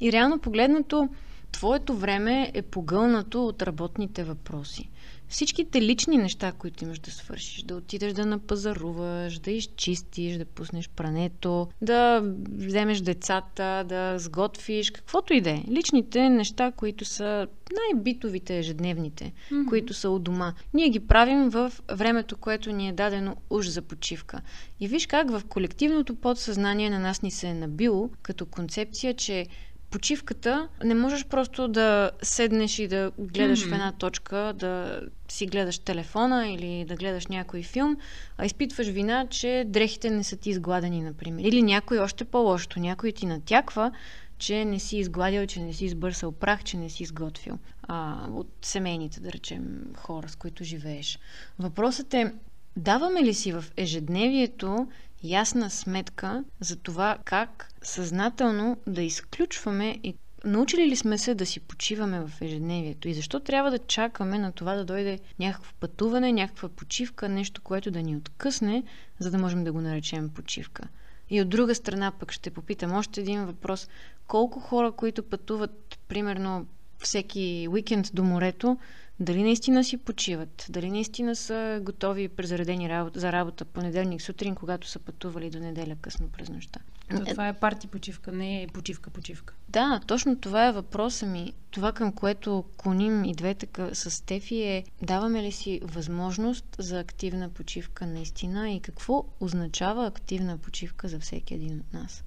И 0.00 0.12
реално 0.12 0.38
погледнато 0.38 1.08
твоето 1.52 1.94
време 1.94 2.50
е 2.54 2.62
погълнато 2.62 3.46
от 3.46 3.62
работните 3.62 4.24
въпроси 4.24 4.90
всичките 5.28 5.82
лични 5.82 6.16
неща, 6.16 6.52
които 6.52 6.84
имаш 6.84 6.98
да 6.98 7.10
свършиш, 7.10 7.62
да 7.62 7.76
отидеш 7.76 8.12
да 8.12 8.26
напазаруваш, 8.26 9.38
да 9.38 9.50
изчистиш, 9.50 10.36
да 10.36 10.44
пуснеш 10.44 10.88
прането, 10.88 11.68
да 11.82 12.22
вземеш 12.52 13.00
децата, 13.00 13.84
да 13.88 14.18
сготвиш, 14.18 14.90
каквото 14.90 15.34
и 15.34 15.40
да 15.40 15.50
е. 15.50 15.62
Личните 15.70 16.28
неща, 16.28 16.72
които 16.76 17.04
са 17.04 17.46
най-битовите, 17.72 18.58
ежедневните, 18.58 19.32
mm-hmm. 19.50 19.68
които 19.68 19.94
са 19.94 20.10
у 20.10 20.18
дома. 20.18 20.54
Ние 20.74 20.88
ги 20.88 21.00
правим 21.00 21.48
в 21.48 21.72
времето, 21.92 22.36
което 22.36 22.72
ни 22.72 22.88
е 22.88 22.92
дадено 22.92 23.36
уж 23.50 23.66
за 23.66 23.82
почивка. 23.82 24.40
И 24.80 24.88
виж 24.88 25.06
как 25.06 25.30
в 25.30 25.42
колективното 25.48 26.14
подсъзнание 26.14 26.90
на 26.90 26.98
нас 26.98 27.22
ни 27.22 27.30
се 27.30 27.46
е 27.46 27.54
набило 27.54 28.10
като 28.22 28.46
концепция, 28.46 29.14
че 29.14 29.46
почивката 29.94 30.68
не 30.84 30.94
можеш 30.94 31.24
просто 31.24 31.68
да 31.68 32.10
седнеш 32.22 32.78
и 32.78 32.88
да 32.88 33.12
гледаш 33.18 33.60
mm-hmm. 33.60 33.70
в 33.70 33.72
една 33.72 33.92
точка, 33.92 34.52
да 34.56 35.00
си 35.28 35.46
гледаш 35.46 35.78
телефона 35.78 36.48
или 36.48 36.84
да 36.84 36.96
гледаш 36.96 37.26
някой 37.26 37.62
филм, 37.62 37.96
а 38.38 38.46
изпитваш 38.46 38.86
вина, 38.86 39.26
че 39.30 39.64
дрехите 39.66 40.10
не 40.10 40.24
са 40.24 40.36
ти 40.36 40.50
изгладени, 40.50 41.02
например. 41.02 41.44
Или 41.44 41.62
някой 41.62 41.98
още 41.98 42.24
по-лошо, 42.24 42.80
някой 42.80 43.12
ти 43.12 43.26
натяква, 43.26 43.92
че 44.38 44.64
не 44.64 44.78
си 44.78 44.96
изгладил, 44.96 45.46
че 45.46 45.60
не 45.60 45.72
си 45.72 45.84
избърсал 45.84 46.32
прах, 46.32 46.64
че 46.64 46.76
не 46.76 46.90
си 46.90 47.02
изготвил 47.02 47.58
а, 47.82 48.26
от 48.30 48.48
семейните, 48.62 49.20
да 49.20 49.32
речем, 49.32 49.92
хора, 49.96 50.28
с 50.28 50.36
които 50.36 50.64
живееш. 50.64 51.18
Въпросът 51.58 52.14
е, 52.14 52.32
даваме 52.76 53.22
ли 53.22 53.34
си 53.34 53.52
в 53.52 53.64
ежедневието 53.76 54.86
ясна 55.24 55.70
сметка 55.70 56.44
за 56.60 56.76
това 56.76 57.18
как 57.24 57.68
съзнателно 57.82 58.76
да 58.86 59.02
изключваме 59.02 59.98
и 60.02 60.14
Научили 60.44 60.86
ли 60.86 60.96
сме 60.96 61.18
се 61.18 61.34
да 61.34 61.46
си 61.46 61.60
почиваме 61.60 62.20
в 62.20 62.30
ежедневието 62.40 63.08
и 63.08 63.14
защо 63.14 63.40
трябва 63.40 63.70
да 63.70 63.78
чакаме 63.78 64.38
на 64.38 64.52
това 64.52 64.74
да 64.74 64.84
дойде 64.84 65.18
някакво 65.38 65.72
пътуване, 65.80 66.32
някаква 66.32 66.68
почивка, 66.68 67.28
нещо, 67.28 67.62
което 67.62 67.90
да 67.90 68.02
ни 68.02 68.16
откъсне, 68.16 68.82
за 69.18 69.30
да 69.30 69.38
можем 69.38 69.64
да 69.64 69.72
го 69.72 69.80
наречем 69.80 70.28
почивка? 70.28 70.88
И 71.30 71.40
от 71.40 71.48
друга 71.48 71.74
страна 71.74 72.12
пък 72.20 72.32
ще 72.32 72.50
попитам 72.50 72.92
още 72.92 73.20
един 73.20 73.44
въпрос. 73.44 73.88
Колко 74.26 74.60
хора, 74.60 74.92
които 74.92 75.22
пътуват 75.22 75.98
примерно 76.08 76.66
всеки 76.98 77.68
уикенд 77.70 78.10
до 78.14 78.24
морето, 78.24 78.78
дали 79.20 79.42
наистина 79.42 79.84
си 79.84 79.96
почиват, 79.96 80.66
дали 80.70 80.90
наистина 80.90 81.36
са 81.36 81.80
готови 81.82 82.28
презаредени 82.28 82.88
работа, 82.88 83.20
за 83.20 83.32
работа 83.32 83.64
понеделник 83.64 84.22
сутрин, 84.22 84.54
когато 84.54 84.88
са 84.88 84.98
пътували 84.98 85.50
до 85.50 85.58
неделя 85.58 85.96
късно 86.00 86.28
през 86.28 86.48
нощта. 86.48 86.80
То, 87.10 87.24
това 87.24 87.48
е 87.48 87.58
парти 87.58 87.86
почивка, 87.86 88.32
не 88.32 88.62
е 88.62 88.66
почивка-почивка. 88.66 89.54
Да, 89.68 90.00
точно 90.06 90.36
това 90.36 90.66
е 90.66 90.72
въпроса 90.72 91.26
ми. 91.26 91.52
Това 91.70 91.92
към 91.92 92.12
което 92.12 92.64
клоним 92.76 93.24
и 93.24 93.34
двете 93.34 93.68
с 93.92 94.24
Тефи 94.26 94.62
е 94.62 94.84
даваме 95.02 95.42
ли 95.42 95.52
си 95.52 95.80
възможност 95.84 96.76
за 96.78 97.00
активна 97.00 97.48
почивка 97.48 98.06
наистина 98.06 98.70
и 98.70 98.80
какво 98.80 99.24
означава 99.40 100.06
активна 100.06 100.58
почивка 100.58 101.08
за 101.08 101.20
всеки 101.20 101.54
един 101.54 101.80
от 101.80 101.92
нас. 101.92 102.24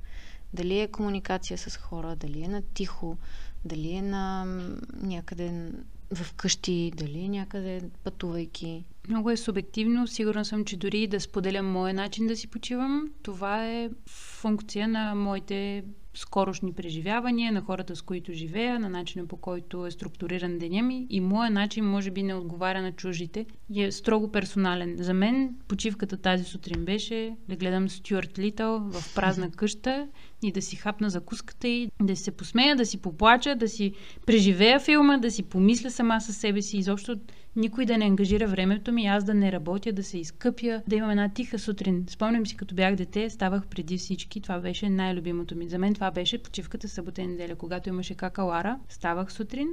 Дали 0.54 0.80
е 0.80 0.88
комуникация 0.88 1.58
с 1.58 1.78
хора, 1.78 2.16
дали 2.16 2.44
е 2.44 2.48
на 2.48 2.62
тихо, 2.62 3.18
дали 3.66 3.92
е 3.92 4.02
на 4.02 4.46
някъде 4.94 5.72
в 6.14 6.34
къщи, 6.34 6.92
дали 6.96 7.30
някъде 7.30 7.82
пътувайки. 8.04 8.84
Много 9.10 9.30
е 9.30 9.38
субективно. 9.38 10.08
Сигурна 10.08 10.46
съм, 10.46 10.66
че 10.66 10.78
дори 10.78 11.08
да 11.08 11.20
споделям 11.20 11.72
моя 11.72 11.94
начин 11.94 12.28
да 12.28 12.36
си 12.36 12.48
почивам, 12.48 13.12
това 13.24 13.68
е 13.68 13.90
функция 14.10 14.88
на 14.88 15.16
моите 15.16 15.84
скорошни 16.14 16.74
преживявания, 16.74 17.52
на 17.52 17.62
хората, 17.62 17.96
с 17.96 18.02
които 18.02 18.34
живея, 18.34 18.80
на 18.80 18.90
начина 18.90 19.28
по 19.28 19.38
който 19.38 19.86
е 19.86 19.92
структуриран 19.92 20.58
деня 20.58 20.84
ми 20.84 21.08
и 21.10 21.22
моя 21.22 21.52
начин 21.52 21.86
може 21.86 22.12
би 22.12 22.24
не 22.24 22.36
отговаря 22.36 22.82
на 22.82 22.92
чужите 22.92 23.46
е 23.76 23.92
строго 23.92 24.32
персонален. 24.32 24.96
За 25.00 25.14
мен 25.14 25.56
почивката 25.68 26.18
тази 26.18 26.44
сутрин 26.44 26.86
беше 26.86 27.36
да 27.50 27.56
гледам 27.56 27.90
Стюарт 27.90 28.40
Литъл 28.40 28.80
в 28.80 29.16
празна 29.16 29.52
къща 29.56 30.08
и 30.44 30.52
да 30.52 30.62
си 30.62 30.76
хапна 30.76 31.10
закуската 31.10 31.68
и 31.68 31.92
да 32.02 32.16
се 32.16 32.32
посмея, 32.32 32.76
да 32.76 32.86
си 32.86 32.98
поплача, 32.98 33.56
да 33.56 33.68
си 33.68 33.94
преживея 34.26 34.80
филма, 34.80 35.18
да 35.18 35.32
си 35.32 35.44
помисля 35.44 35.92
сама 35.92 36.22
със 36.22 36.38
себе 36.38 36.62
си. 36.62 36.78
Изобщо 36.78 37.16
никой 37.56 37.86
да 37.86 37.98
не 37.98 38.06
ангажира 38.06 38.48
времето 38.48 38.92
ми, 38.92 39.06
аз 39.06 39.24
да 39.24 39.34
не 39.34 39.52
работя, 39.52 39.94
да 39.94 40.04
се 40.04 40.18
изкъпя, 40.18 40.82
да 40.88 40.96
имам 40.96 41.10
една 41.10 41.30
тиха 41.30 41.60
сутрин. 41.60 42.06
Спомням 42.10 42.46
си, 42.46 42.58
като 42.58 42.76
бях 42.76 42.96
дете, 42.96 43.30
ставах 43.30 43.68
преди 43.68 43.98
всички. 43.98 44.42
Това 44.42 44.60
беше 44.60 44.90
най-любимото 44.90 45.56
ми. 45.56 45.70
За 45.70 45.78
мен 45.78 45.94
това 45.94 46.12
беше 46.12 46.44
почивката 46.44 46.90
събота 46.90 47.22
и 47.22 47.28
неделя. 47.28 47.56
Когато 47.56 47.90
имаше 47.90 48.16
какалара, 48.16 48.80
ставах 48.90 49.32
сутрин, 49.32 49.68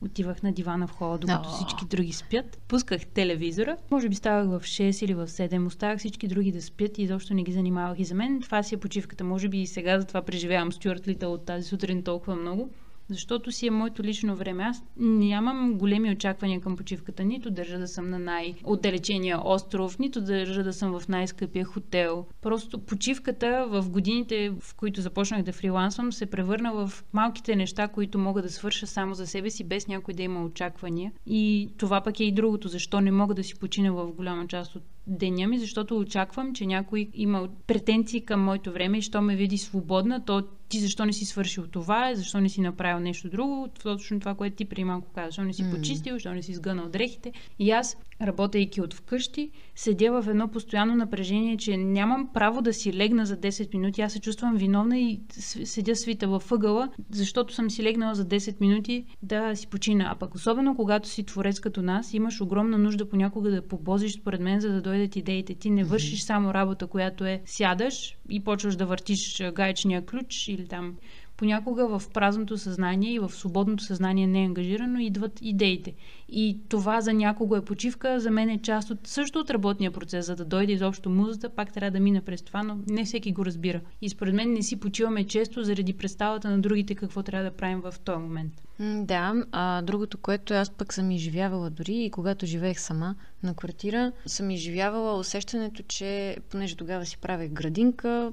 отивах 0.00 0.42
на 0.42 0.52
дивана 0.52 0.86
в 0.86 0.90
хола, 0.90 1.18
докато 1.18 1.48
oh. 1.48 1.52
всички 1.52 1.84
други 1.84 2.12
спят. 2.12 2.58
Пусках 2.68 3.06
телевизора. 3.06 3.76
Може 3.90 4.08
би 4.08 4.14
ставах 4.14 4.60
в 4.60 4.64
6 4.64 5.04
или 5.04 5.14
в 5.14 5.26
7. 5.26 5.66
Оставах 5.66 5.98
всички 5.98 6.28
други 6.28 6.52
да 6.52 6.62
спят 6.62 6.98
и 6.98 7.02
изобщо 7.02 7.34
не 7.34 7.42
ги 7.42 7.52
занимавах. 7.52 7.98
И 7.98 8.04
за 8.04 8.14
мен 8.14 8.40
това 8.40 8.62
си 8.62 8.74
е 8.74 8.78
почивката. 8.78 9.24
Може 9.24 9.48
би 9.48 9.62
и 9.62 9.66
сега 9.66 10.00
затова 10.00 10.22
преживявам 10.22 10.72
Стюарт 10.72 11.08
Литъл 11.08 11.32
от 11.32 11.44
тази 11.44 11.68
сутрин 11.68 12.02
толкова 12.02 12.36
много 12.36 12.70
защото 13.08 13.52
си 13.52 13.66
е 13.66 13.70
моето 13.70 14.02
лично 14.02 14.36
време. 14.36 14.62
Аз 14.62 14.82
нямам 14.96 15.74
големи 15.74 16.10
очаквания 16.10 16.60
към 16.60 16.76
почивката. 16.76 17.24
Нито 17.24 17.50
държа 17.50 17.78
да 17.78 17.88
съм 17.88 18.10
на 18.10 18.18
най-отдалечения 18.18 19.40
остров, 19.44 19.98
нито 19.98 20.20
държа 20.20 20.62
да 20.62 20.72
съм 20.72 21.00
в 21.00 21.08
най-скъпия 21.08 21.64
хотел. 21.64 22.26
Просто 22.42 22.78
почивката 22.78 23.66
в 23.70 23.90
годините, 23.90 24.52
в 24.60 24.74
които 24.74 25.00
започнах 25.00 25.42
да 25.42 25.52
фрилансвам, 25.52 26.12
се 26.12 26.26
превърна 26.26 26.86
в 26.86 27.04
малките 27.12 27.56
неща, 27.56 27.88
които 27.88 28.18
мога 28.18 28.42
да 28.42 28.50
свърша 28.50 28.86
само 28.86 29.14
за 29.14 29.26
себе 29.26 29.50
си, 29.50 29.64
без 29.64 29.88
някой 29.88 30.14
да 30.14 30.22
има 30.22 30.44
очаквания. 30.44 31.12
И 31.26 31.70
това 31.78 32.00
пък 32.00 32.20
е 32.20 32.24
и 32.24 32.32
другото. 32.32 32.68
Защо 32.68 33.00
не 33.00 33.12
мога 33.12 33.34
да 33.34 33.44
си 33.44 33.54
почина 33.54 33.92
в 33.92 34.12
голяма 34.12 34.46
част 34.46 34.76
от 34.76 34.82
деня 35.06 35.48
ми, 35.48 35.58
защото 35.58 35.98
очаквам, 35.98 36.54
че 36.54 36.66
някой 36.66 37.08
има 37.14 37.48
претенции 37.66 38.20
към 38.20 38.44
моето 38.44 38.72
време 38.72 38.98
и 38.98 39.02
що 39.02 39.22
ме 39.22 39.36
види 39.36 39.58
свободна, 39.58 40.24
то 40.24 40.42
ти 40.74 40.80
защо 40.80 41.04
не 41.04 41.12
си 41.12 41.24
свършил 41.24 41.66
това, 41.66 42.14
защо 42.14 42.40
не 42.40 42.48
си 42.48 42.60
направил 42.60 43.00
нещо 43.00 43.28
друго, 43.28 43.68
точно 43.82 44.20
това, 44.20 44.34
което 44.34 44.56
ти 44.56 44.64
преди 44.64 44.84
малко 44.84 45.08
каза, 45.14 45.26
защо 45.26 45.44
не 45.44 45.52
си 45.52 45.64
mm. 45.64 45.70
почистил, 45.70 46.14
защо 46.14 46.34
не 46.34 46.42
си 46.42 46.54
сгънал 46.54 46.88
дрехите. 46.88 47.32
И 47.58 47.70
аз, 47.70 47.96
работейки 48.22 48.80
от 48.80 48.94
вкъщи, 48.94 49.50
седя 49.74 50.22
в 50.22 50.28
едно 50.28 50.48
постоянно 50.48 50.94
напрежение, 50.94 51.56
че 51.56 51.76
нямам 51.76 52.28
право 52.34 52.62
да 52.62 52.72
си 52.72 52.92
легна 52.92 53.26
за 53.26 53.36
10 53.36 53.74
минути. 53.74 54.02
Аз 54.02 54.12
се 54.12 54.20
чувствам 54.20 54.56
виновна 54.56 54.98
и 54.98 55.20
седя 55.64 55.96
свита 55.96 56.28
във 56.28 56.52
ъгъла, 56.52 56.88
защото 57.10 57.54
съм 57.54 57.70
си 57.70 57.82
легнала 57.82 58.14
за 58.14 58.26
10 58.26 58.60
минути 58.60 59.04
да 59.22 59.56
си 59.56 59.66
почина. 59.66 60.08
А 60.10 60.14
пък 60.14 60.34
особено 60.34 60.76
когато 60.76 61.08
си 61.08 61.24
творец 61.24 61.60
като 61.60 61.82
нас, 61.82 62.14
имаш 62.14 62.40
огромна 62.40 62.78
нужда 62.78 63.08
понякога 63.08 63.50
да 63.50 63.68
побозиш 63.68 64.12
според 64.12 64.40
мен, 64.40 64.60
за 64.60 64.72
да 64.72 64.82
дойдат 64.82 65.16
идеите. 65.16 65.54
Ти 65.54 65.70
не 65.70 65.84
вършиш 65.84 66.22
само 66.22 66.54
работа, 66.54 66.86
която 66.86 67.24
е 67.24 67.42
сядаш 67.44 68.16
и 68.28 68.44
почваш 68.44 68.76
да 68.76 68.86
въртиш 68.86 69.42
гаечния 69.52 70.06
ключ 70.06 70.48
или 70.48 70.68
там 70.68 70.96
понякога 71.36 71.98
в 71.98 72.10
празното 72.10 72.58
съзнание 72.58 73.12
и 73.12 73.18
в 73.18 73.30
свободното 73.30 73.84
съзнание 73.84 74.26
не 74.26 74.42
е 74.42 74.46
ангажирано 74.46 74.98
идват 74.98 75.38
идеите. 75.42 75.94
И 76.28 76.58
това 76.68 77.00
за 77.00 77.12
някого 77.12 77.56
е 77.56 77.64
почивка, 77.64 78.20
за 78.20 78.30
мен 78.30 78.48
е 78.48 78.62
част 78.62 78.90
от 78.90 78.98
също 79.04 79.38
от 79.38 79.50
работния 79.50 79.90
процес, 79.90 80.26
за 80.26 80.36
да 80.36 80.44
дойде 80.44 80.72
изобщо 80.72 81.10
музата, 81.10 81.48
пак 81.48 81.72
трябва 81.72 81.90
да 81.90 82.00
мина 82.00 82.20
през 82.20 82.42
това, 82.42 82.62
но 82.62 82.78
не 82.88 83.04
всеки 83.04 83.32
го 83.32 83.44
разбира. 83.44 83.80
И 84.02 84.08
според 84.08 84.34
мен 84.34 84.52
не 84.52 84.62
си 84.62 84.80
почиваме 84.80 85.24
често 85.24 85.62
заради 85.62 85.92
представата 85.92 86.50
на 86.50 86.58
другите 86.58 86.94
какво 86.94 87.22
трябва 87.22 87.50
да 87.50 87.56
правим 87.56 87.80
в 87.80 87.94
този 88.04 88.18
момент. 88.18 88.52
Да, 88.80 89.34
а 89.52 89.82
другото, 89.82 90.18
което 90.18 90.54
аз 90.54 90.70
пък 90.70 90.92
съм 90.92 91.10
изживявала 91.10 91.70
дори 91.70 91.94
и 91.94 92.10
когато 92.10 92.46
живеех 92.46 92.80
сама 92.80 93.14
на 93.42 93.54
квартира, 93.54 94.12
съм 94.26 94.50
изживявала 94.50 95.18
усещането, 95.18 95.82
че 95.88 96.36
понеже 96.50 96.76
тогава 96.76 97.06
си 97.06 97.18
правех 97.18 97.50
градинка 97.50 98.32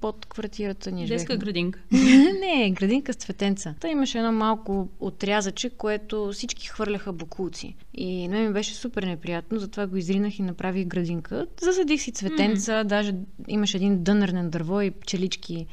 под 0.00 0.26
квартирата. 0.26 0.90
Ние 0.90 1.06
Детска 1.06 1.32
живеехме... 1.32 1.46
градинка. 1.46 1.80
Не, 2.40 2.70
градинка 2.70 3.12
с 3.12 3.16
цветенца. 3.16 3.74
Та 3.80 3.88
имаше 3.88 4.18
едно 4.18 4.32
малко 4.32 4.88
отрязъче, 5.00 5.70
което 5.70 6.30
всички 6.32 6.68
хвърляха 6.68 7.12
буклуци. 7.12 7.74
И 7.94 8.28
на 8.28 8.38
ми 8.38 8.52
беше 8.52 8.74
супер 8.74 9.02
неприятно, 9.02 9.58
затова 9.58 9.86
го 9.86 9.96
изринах 9.96 10.38
и 10.38 10.42
направих 10.42 10.86
градинка. 10.86 11.46
Засадих 11.60 12.00
си 12.00 12.12
цветенца, 12.12 12.72
mm. 12.72 12.84
даже 12.84 13.14
имаше 13.48 13.76
един 13.76 14.02
дънър 14.02 14.28
на 14.28 14.50
дърво 14.50 14.80
и 14.80 14.90
пчелички 14.90 15.66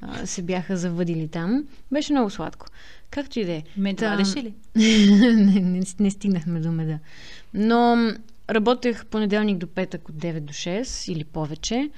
а, 0.00 0.26
се 0.26 0.42
бяха 0.42 0.76
завъдили 0.76 1.28
там. 1.28 1.66
Беше 1.92 2.12
много 2.12 2.30
сладко. 2.30 2.66
Както 3.10 3.40
и 3.40 3.44
да 3.44 3.52
е. 3.52 3.62
Мед 3.76 4.00
вадеше 4.00 4.42
ли? 4.42 4.54
не, 4.76 5.60
не, 5.60 5.82
не 6.00 6.10
стигнахме 6.10 6.60
до 6.60 6.72
меда. 6.72 6.98
Но 7.54 8.12
работех 8.50 9.06
понеделник 9.06 9.58
до 9.58 9.66
петък 9.66 10.08
от 10.08 10.14
9 10.14 10.40
до 10.40 10.52
6 10.52 11.12
или 11.12 11.24
повече. 11.24 11.90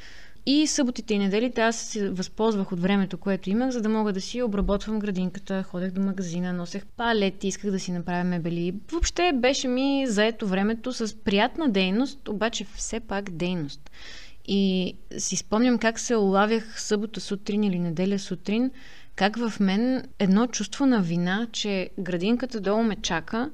И 0.46 0.66
съботите 0.66 1.14
и 1.14 1.18
неделите 1.18 1.60
аз 1.60 1.76
се 1.76 2.10
възползвах 2.10 2.72
от 2.72 2.80
времето, 2.80 3.18
което 3.18 3.50
имах, 3.50 3.70
за 3.70 3.80
да 3.80 3.88
мога 3.88 4.12
да 4.12 4.20
си 4.20 4.42
обработвам 4.42 4.98
градинката, 4.98 5.62
ходех 5.62 5.90
до 5.90 6.00
магазина, 6.00 6.52
носех 6.52 6.86
палети, 6.86 7.48
исках 7.48 7.70
да 7.70 7.80
си 7.80 7.92
направя 7.92 8.24
мебели. 8.24 8.74
Въобще 8.90 9.32
беше 9.34 9.68
ми 9.68 10.04
заето 10.06 10.46
времето 10.46 10.92
с 10.92 11.16
приятна 11.24 11.68
дейност, 11.68 12.28
обаче 12.28 12.66
все 12.76 13.00
пак 13.00 13.30
дейност. 13.30 13.90
И 14.44 14.94
си 15.18 15.36
спомням 15.36 15.78
как 15.78 15.98
се 15.98 16.16
улавях 16.16 16.80
събота 16.82 17.20
сутрин 17.20 17.64
или 17.64 17.78
неделя 17.78 18.18
сутрин, 18.18 18.70
как 19.16 19.36
в 19.36 19.60
мен 19.60 20.02
едно 20.18 20.46
чувство 20.46 20.86
на 20.86 21.02
вина, 21.02 21.46
че 21.52 21.90
градинката 21.98 22.60
долу 22.60 22.82
ме 22.82 22.96
чака, 22.96 23.50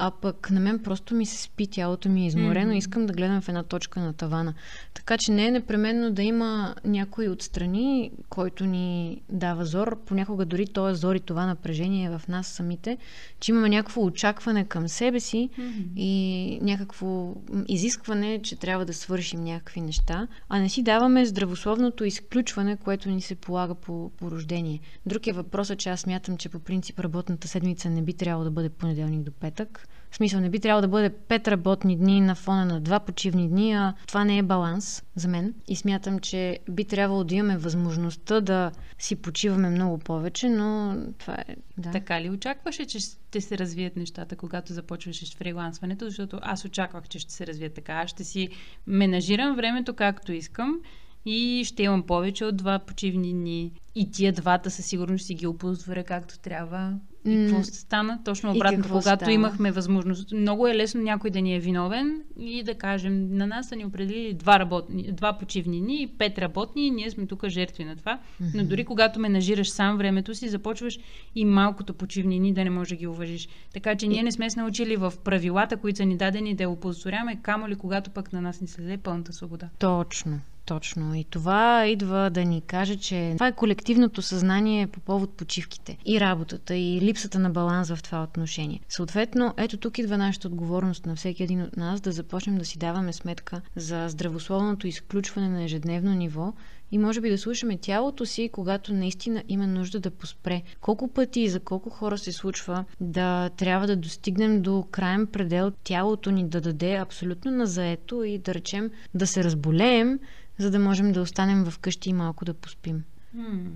а 0.00 0.10
пък 0.10 0.50
на 0.50 0.60
мен 0.60 0.78
просто 0.78 1.14
ми 1.14 1.26
се 1.26 1.42
спи, 1.42 1.66
тялото 1.66 2.08
ми 2.08 2.22
е 2.22 2.26
изморено, 2.26 2.72
mm-hmm. 2.72 2.78
искам 2.78 3.06
да 3.06 3.12
гледам 3.12 3.40
в 3.40 3.48
една 3.48 3.62
точка 3.62 4.00
на 4.00 4.12
тавана. 4.12 4.54
Така 4.94 5.18
че 5.18 5.32
не 5.32 5.46
е 5.46 5.50
непременно 5.50 6.10
да 6.10 6.22
има 6.22 6.74
някой 6.84 7.28
отстрани, 7.28 8.10
който 8.28 8.66
ни 8.66 9.20
дава 9.28 9.64
зор. 9.64 9.98
Понякога 10.06 10.44
дори 10.44 10.66
този 10.66 11.00
зор 11.00 11.14
и 11.14 11.20
това 11.20 11.46
напрежение 11.46 12.06
е 12.06 12.18
в 12.18 12.28
нас 12.28 12.46
самите, 12.46 12.98
че 13.40 13.52
имаме 13.52 13.68
някакво 13.68 14.04
очакване 14.04 14.64
към 14.64 14.88
себе 14.88 15.20
си 15.20 15.50
mm-hmm. 15.58 15.96
и 15.96 16.58
някакво 16.62 17.34
изискване, 17.68 18.40
че 18.42 18.56
трябва 18.56 18.84
да 18.84 18.94
свършим 18.94 19.44
някакви 19.44 19.80
неща, 19.80 20.28
а 20.48 20.58
не 20.60 20.68
си 20.68 20.82
даваме 20.82 21.26
здравословното 21.26 22.04
изключване, 22.04 22.76
което 22.76 23.08
ни 23.08 23.20
се 23.20 23.34
полага 23.34 23.74
по, 23.74 24.10
по 24.16 24.30
рождение. 24.30 24.80
Друг 25.06 25.26
е 25.26 25.32
въпросът, 25.32 25.78
че 25.78 25.90
аз 25.90 26.00
смятам, 26.00 26.36
че 26.36 26.48
по 26.48 26.58
принцип 26.58 27.00
работната 27.00 27.48
седмица 27.48 27.90
не 27.90 28.02
би 28.02 28.12
трябвало 28.12 28.44
да 28.44 28.50
бъде 28.50 28.68
понеделник 28.68 29.22
до 29.22 29.32
петък 29.32 29.87
в 30.10 30.16
смисъл, 30.16 30.40
не 30.40 30.50
би 30.50 30.60
трябвало 30.60 30.80
да 30.80 30.88
бъде 30.88 31.10
5 31.10 31.48
работни 31.48 31.96
дни 31.96 32.20
на 32.20 32.34
фона 32.34 32.64
на 32.64 32.82
2 32.82 33.00
почивни 33.00 33.48
дни, 33.48 33.72
а 33.72 33.94
това 34.06 34.24
не 34.24 34.38
е 34.38 34.42
баланс 34.42 35.02
за 35.14 35.28
мен. 35.28 35.54
И 35.68 35.76
смятам, 35.76 36.18
че 36.18 36.58
би 36.70 36.84
трябвало 36.84 37.24
да 37.24 37.34
имаме 37.34 37.56
възможността 37.58 38.40
да 38.40 38.70
си 38.98 39.16
почиваме 39.16 39.70
много 39.70 39.98
повече, 39.98 40.48
но 40.48 40.96
това 41.18 41.34
е... 41.38 41.44
Да. 41.78 41.90
Така 41.90 42.20
ли 42.20 42.30
очакваше, 42.30 42.86
че 42.86 42.98
ще 43.00 43.40
се 43.40 43.58
развият 43.58 43.96
нещата, 43.96 44.36
когато 44.36 44.72
започваш 44.72 45.24
с 45.24 45.34
фрилансването? 45.34 46.04
Защото 46.04 46.38
аз 46.42 46.64
очаквах, 46.64 47.08
че 47.08 47.18
ще 47.18 47.32
се 47.32 47.46
развият 47.46 47.74
така. 47.74 47.92
Аз 47.94 48.10
ще 48.10 48.24
си 48.24 48.48
менажирам 48.86 49.56
времето 49.56 49.94
както 49.94 50.32
искам 50.32 50.78
и 51.26 51.64
ще 51.64 51.82
имам 51.82 52.02
повече 52.02 52.44
от 52.44 52.56
два 52.56 52.78
почивни 52.78 53.32
дни. 53.32 53.72
И 53.94 54.10
тия 54.10 54.32
двата 54.32 54.70
със 54.70 54.86
сигурност 54.86 55.26
си 55.26 55.34
ги 55.34 55.46
оползотворя 55.46 56.04
както 56.04 56.38
трябва. 56.38 56.94
И 57.24 57.46
какво 57.48 57.64
стана? 57.64 58.18
Точно 58.24 58.50
обратно, 58.50 58.84
когато 58.88 59.16
стана? 59.16 59.32
имахме 59.32 59.72
възможност. 59.72 60.32
Много 60.32 60.68
е 60.68 60.74
лесно 60.74 61.02
някой 61.02 61.30
да 61.30 61.40
ни 61.40 61.56
е 61.56 61.58
виновен 61.58 62.22
и 62.38 62.62
да 62.62 62.74
кажем, 62.74 63.36
на 63.36 63.46
нас 63.46 63.68
са 63.68 63.76
ни 63.76 63.84
определили 63.84 64.34
два, 64.34 64.58
работни, 64.58 65.12
два 65.12 65.32
почивни 65.32 65.80
дни 65.80 66.02
и 66.02 66.06
пет 66.06 66.38
работни 66.38 66.86
и 66.86 66.90
ние 66.90 67.10
сме 67.10 67.26
тук 67.26 67.48
жертви 67.48 67.84
на 67.84 67.96
това. 67.96 68.18
Mm-hmm. 68.18 68.50
Но 68.54 68.64
дори 68.64 68.84
когато 68.84 69.20
менажираш 69.20 69.70
сам 69.70 69.96
времето 69.98 70.34
си, 70.34 70.48
започваш 70.48 70.98
и 71.34 71.44
малкото 71.44 71.94
почивни 71.94 72.38
дни 72.38 72.52
да 72.52 72.64
не 72.64 72.70
можеш 72.70 72.90
да 72.90 72.96
ги 72.96 73.06
уважиш. 73.06 73.48
Така 73.74 73.96
че 73.96 74.06
ние 74.06 74.22
не 74.22 74.32
сме 74.32 74.50
се 74.50 74.60
научили 74.60 74.96
в 74.96 75.12
правилата, 75.24 75.76
които 75.76 75.96
са 75.96 76.04
ни 76.04 76.16
дадени 76.16 76.54
да 76.54 76.62
я 76.62 76.70
опозоряваме, 76.70 77.38
камо 77.42 77.68
ли 77.68 77.74
когато 77.76 78.10
пък 78.10 78.32
на 78.32 78.40
нас 78.40 78.60
ни 78.60 78.68
се 78.68 78.82
даде 78.82 78.96
пълната 78.96 79.32
свобода. 79.32 79.68
Точно. 79.78 80.40
Точно. 80.68 81.14
И 81.14 81.24
това 81.24 81.86
идва 81.86 82.30
да 82.30 82.44
ни 82.44 82.60
каже, 82.60 82.96
че 82.96 83.32
това 83.34 83.46
е 83.46 83.52
колективното 83.52 84.22
съзнание 84.22 84.86
по 84.86 85.00
повод 85.00 85.36
почивките 85.36 85.98
и 86.06 86.20
работата 86.20 86.76
и 86.76 87.00
липсата 87.00 87.38
на 87.38 87.50
баланс 87.50 87.90
в 87.90 88.02
това 88.02 88.22
отношение. 88.22 88.80
Съответно, 88.88 89.54
ето 89.56 89.76
тук 89.76 89.98
идва 89.98 90.18
нашата 90.18 90.48
отговорност 90.48 91.06
на 91.06 91.16
всеки 91.16 91.42
един 91.42 91.62
от 91.62 91.76
нас 91.76 92.00
да 92.00 92.12
започнем 92.12 92.58
да 92.58 92.64
си 92.64 92.78
даваме 92.78 93.12
сметка 93.12 93.60
за 93.76 94.08
здравословното 94.08 94.86
изключване 94.86 95.48
на 95.48 95.64
ежедневно 95.64 96.14
ниво 96.14 96.52
и 96.92 96.98
може 96.98 97.20
би 97.20 97.30
да 97.30 97.38
слушаме 97.38 97.78
тялото 97.78 98.26
си, 98.26 98.50
когато 98.52 98.94
наистина 98.94 99.42
има 99.48 99.66
нужда 99.66 100.00
да 100.00 100.10
поспре. 100.10 100.62
Колко 100.80 101.08
пъти 101.08 101.40
и 101.40 101.48
за 101.48 101.60
колко 101.60 101.90
хора 101.90 102.18
се 102.18 102.32
случва 102.32 102.84
да 103.00 103.48
трябва 103.48 103.86
да 103.86 103.96
достигнем 103.96 104.62
до 104.62 104.84
крайен 104.90 105.26
предел 105.26 105.72
тялото 105.84 106.30
ни 106.30 106.48
да 106.48 106.60
даде 106.60 106.94
абсолютно 106.94 107.50
на 107.50 107.66
заето 107.66 108.24
и 108.24 108.38
да 108.38 108.54
речем 108.54 108.90
да 109.14 109.26
се 109.26 109.44
разболеем, 109.44 110.18
за 110.58 110.70
да 110.70 110.78
можем 110.78 111.12
да 111.12 111.20
останем 111.20 111.64
вкъщи 111.64 112.10
и 112.10 112.12
малко 112.12 112.44
да 112.44 112.54
поспим. 112.54 113.04
Mm. 113.36 113.68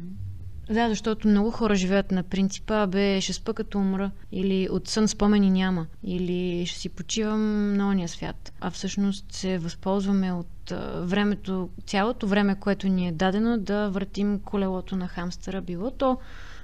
Да, 0.71 0.89
защото 0.89 1.29
много 1.29 1.51
хора 1.51 1.75
живеят 1.75 2.11
на 2.11 2.23
принципа, 2.23 2.87
бе, 2.87 3.21
ще 3.21 3.33
спа 3.33 3.55
като 3.55 3.79
умра, 3.79 4.11
или 4.33 4.69
от 4.71 4.89
сън 4.89 5.09
спомени 5.09 5.51
няма, 5.51 5.87
или 6.05 6.67
ще 6.67 6.79
си 6.79 6.89
почивам 6.89 7.75
на 7.75 7.89
ония 7.89 8.09
свят. 8.09 8.53
А 8.61 8.71
всъщност 8.71 9.33
се 9.33 9.59
възползваме 9.59 10.33
от 10.33 10.73
времето, 11.03 11.69
цялото 11.87 12.27
време, 12.27 12.55
което 12.61 12.89
ни 12.89 13.09
е 13.09 13.13
дадено 13.13 13.59
да 13.59 13.89
въртим 13.89 14.41
колелото 14.45 14.97
на 14.97 15.09
хамстера, 15.09 15.61
било 15.61 15.91
то 15.91 16.19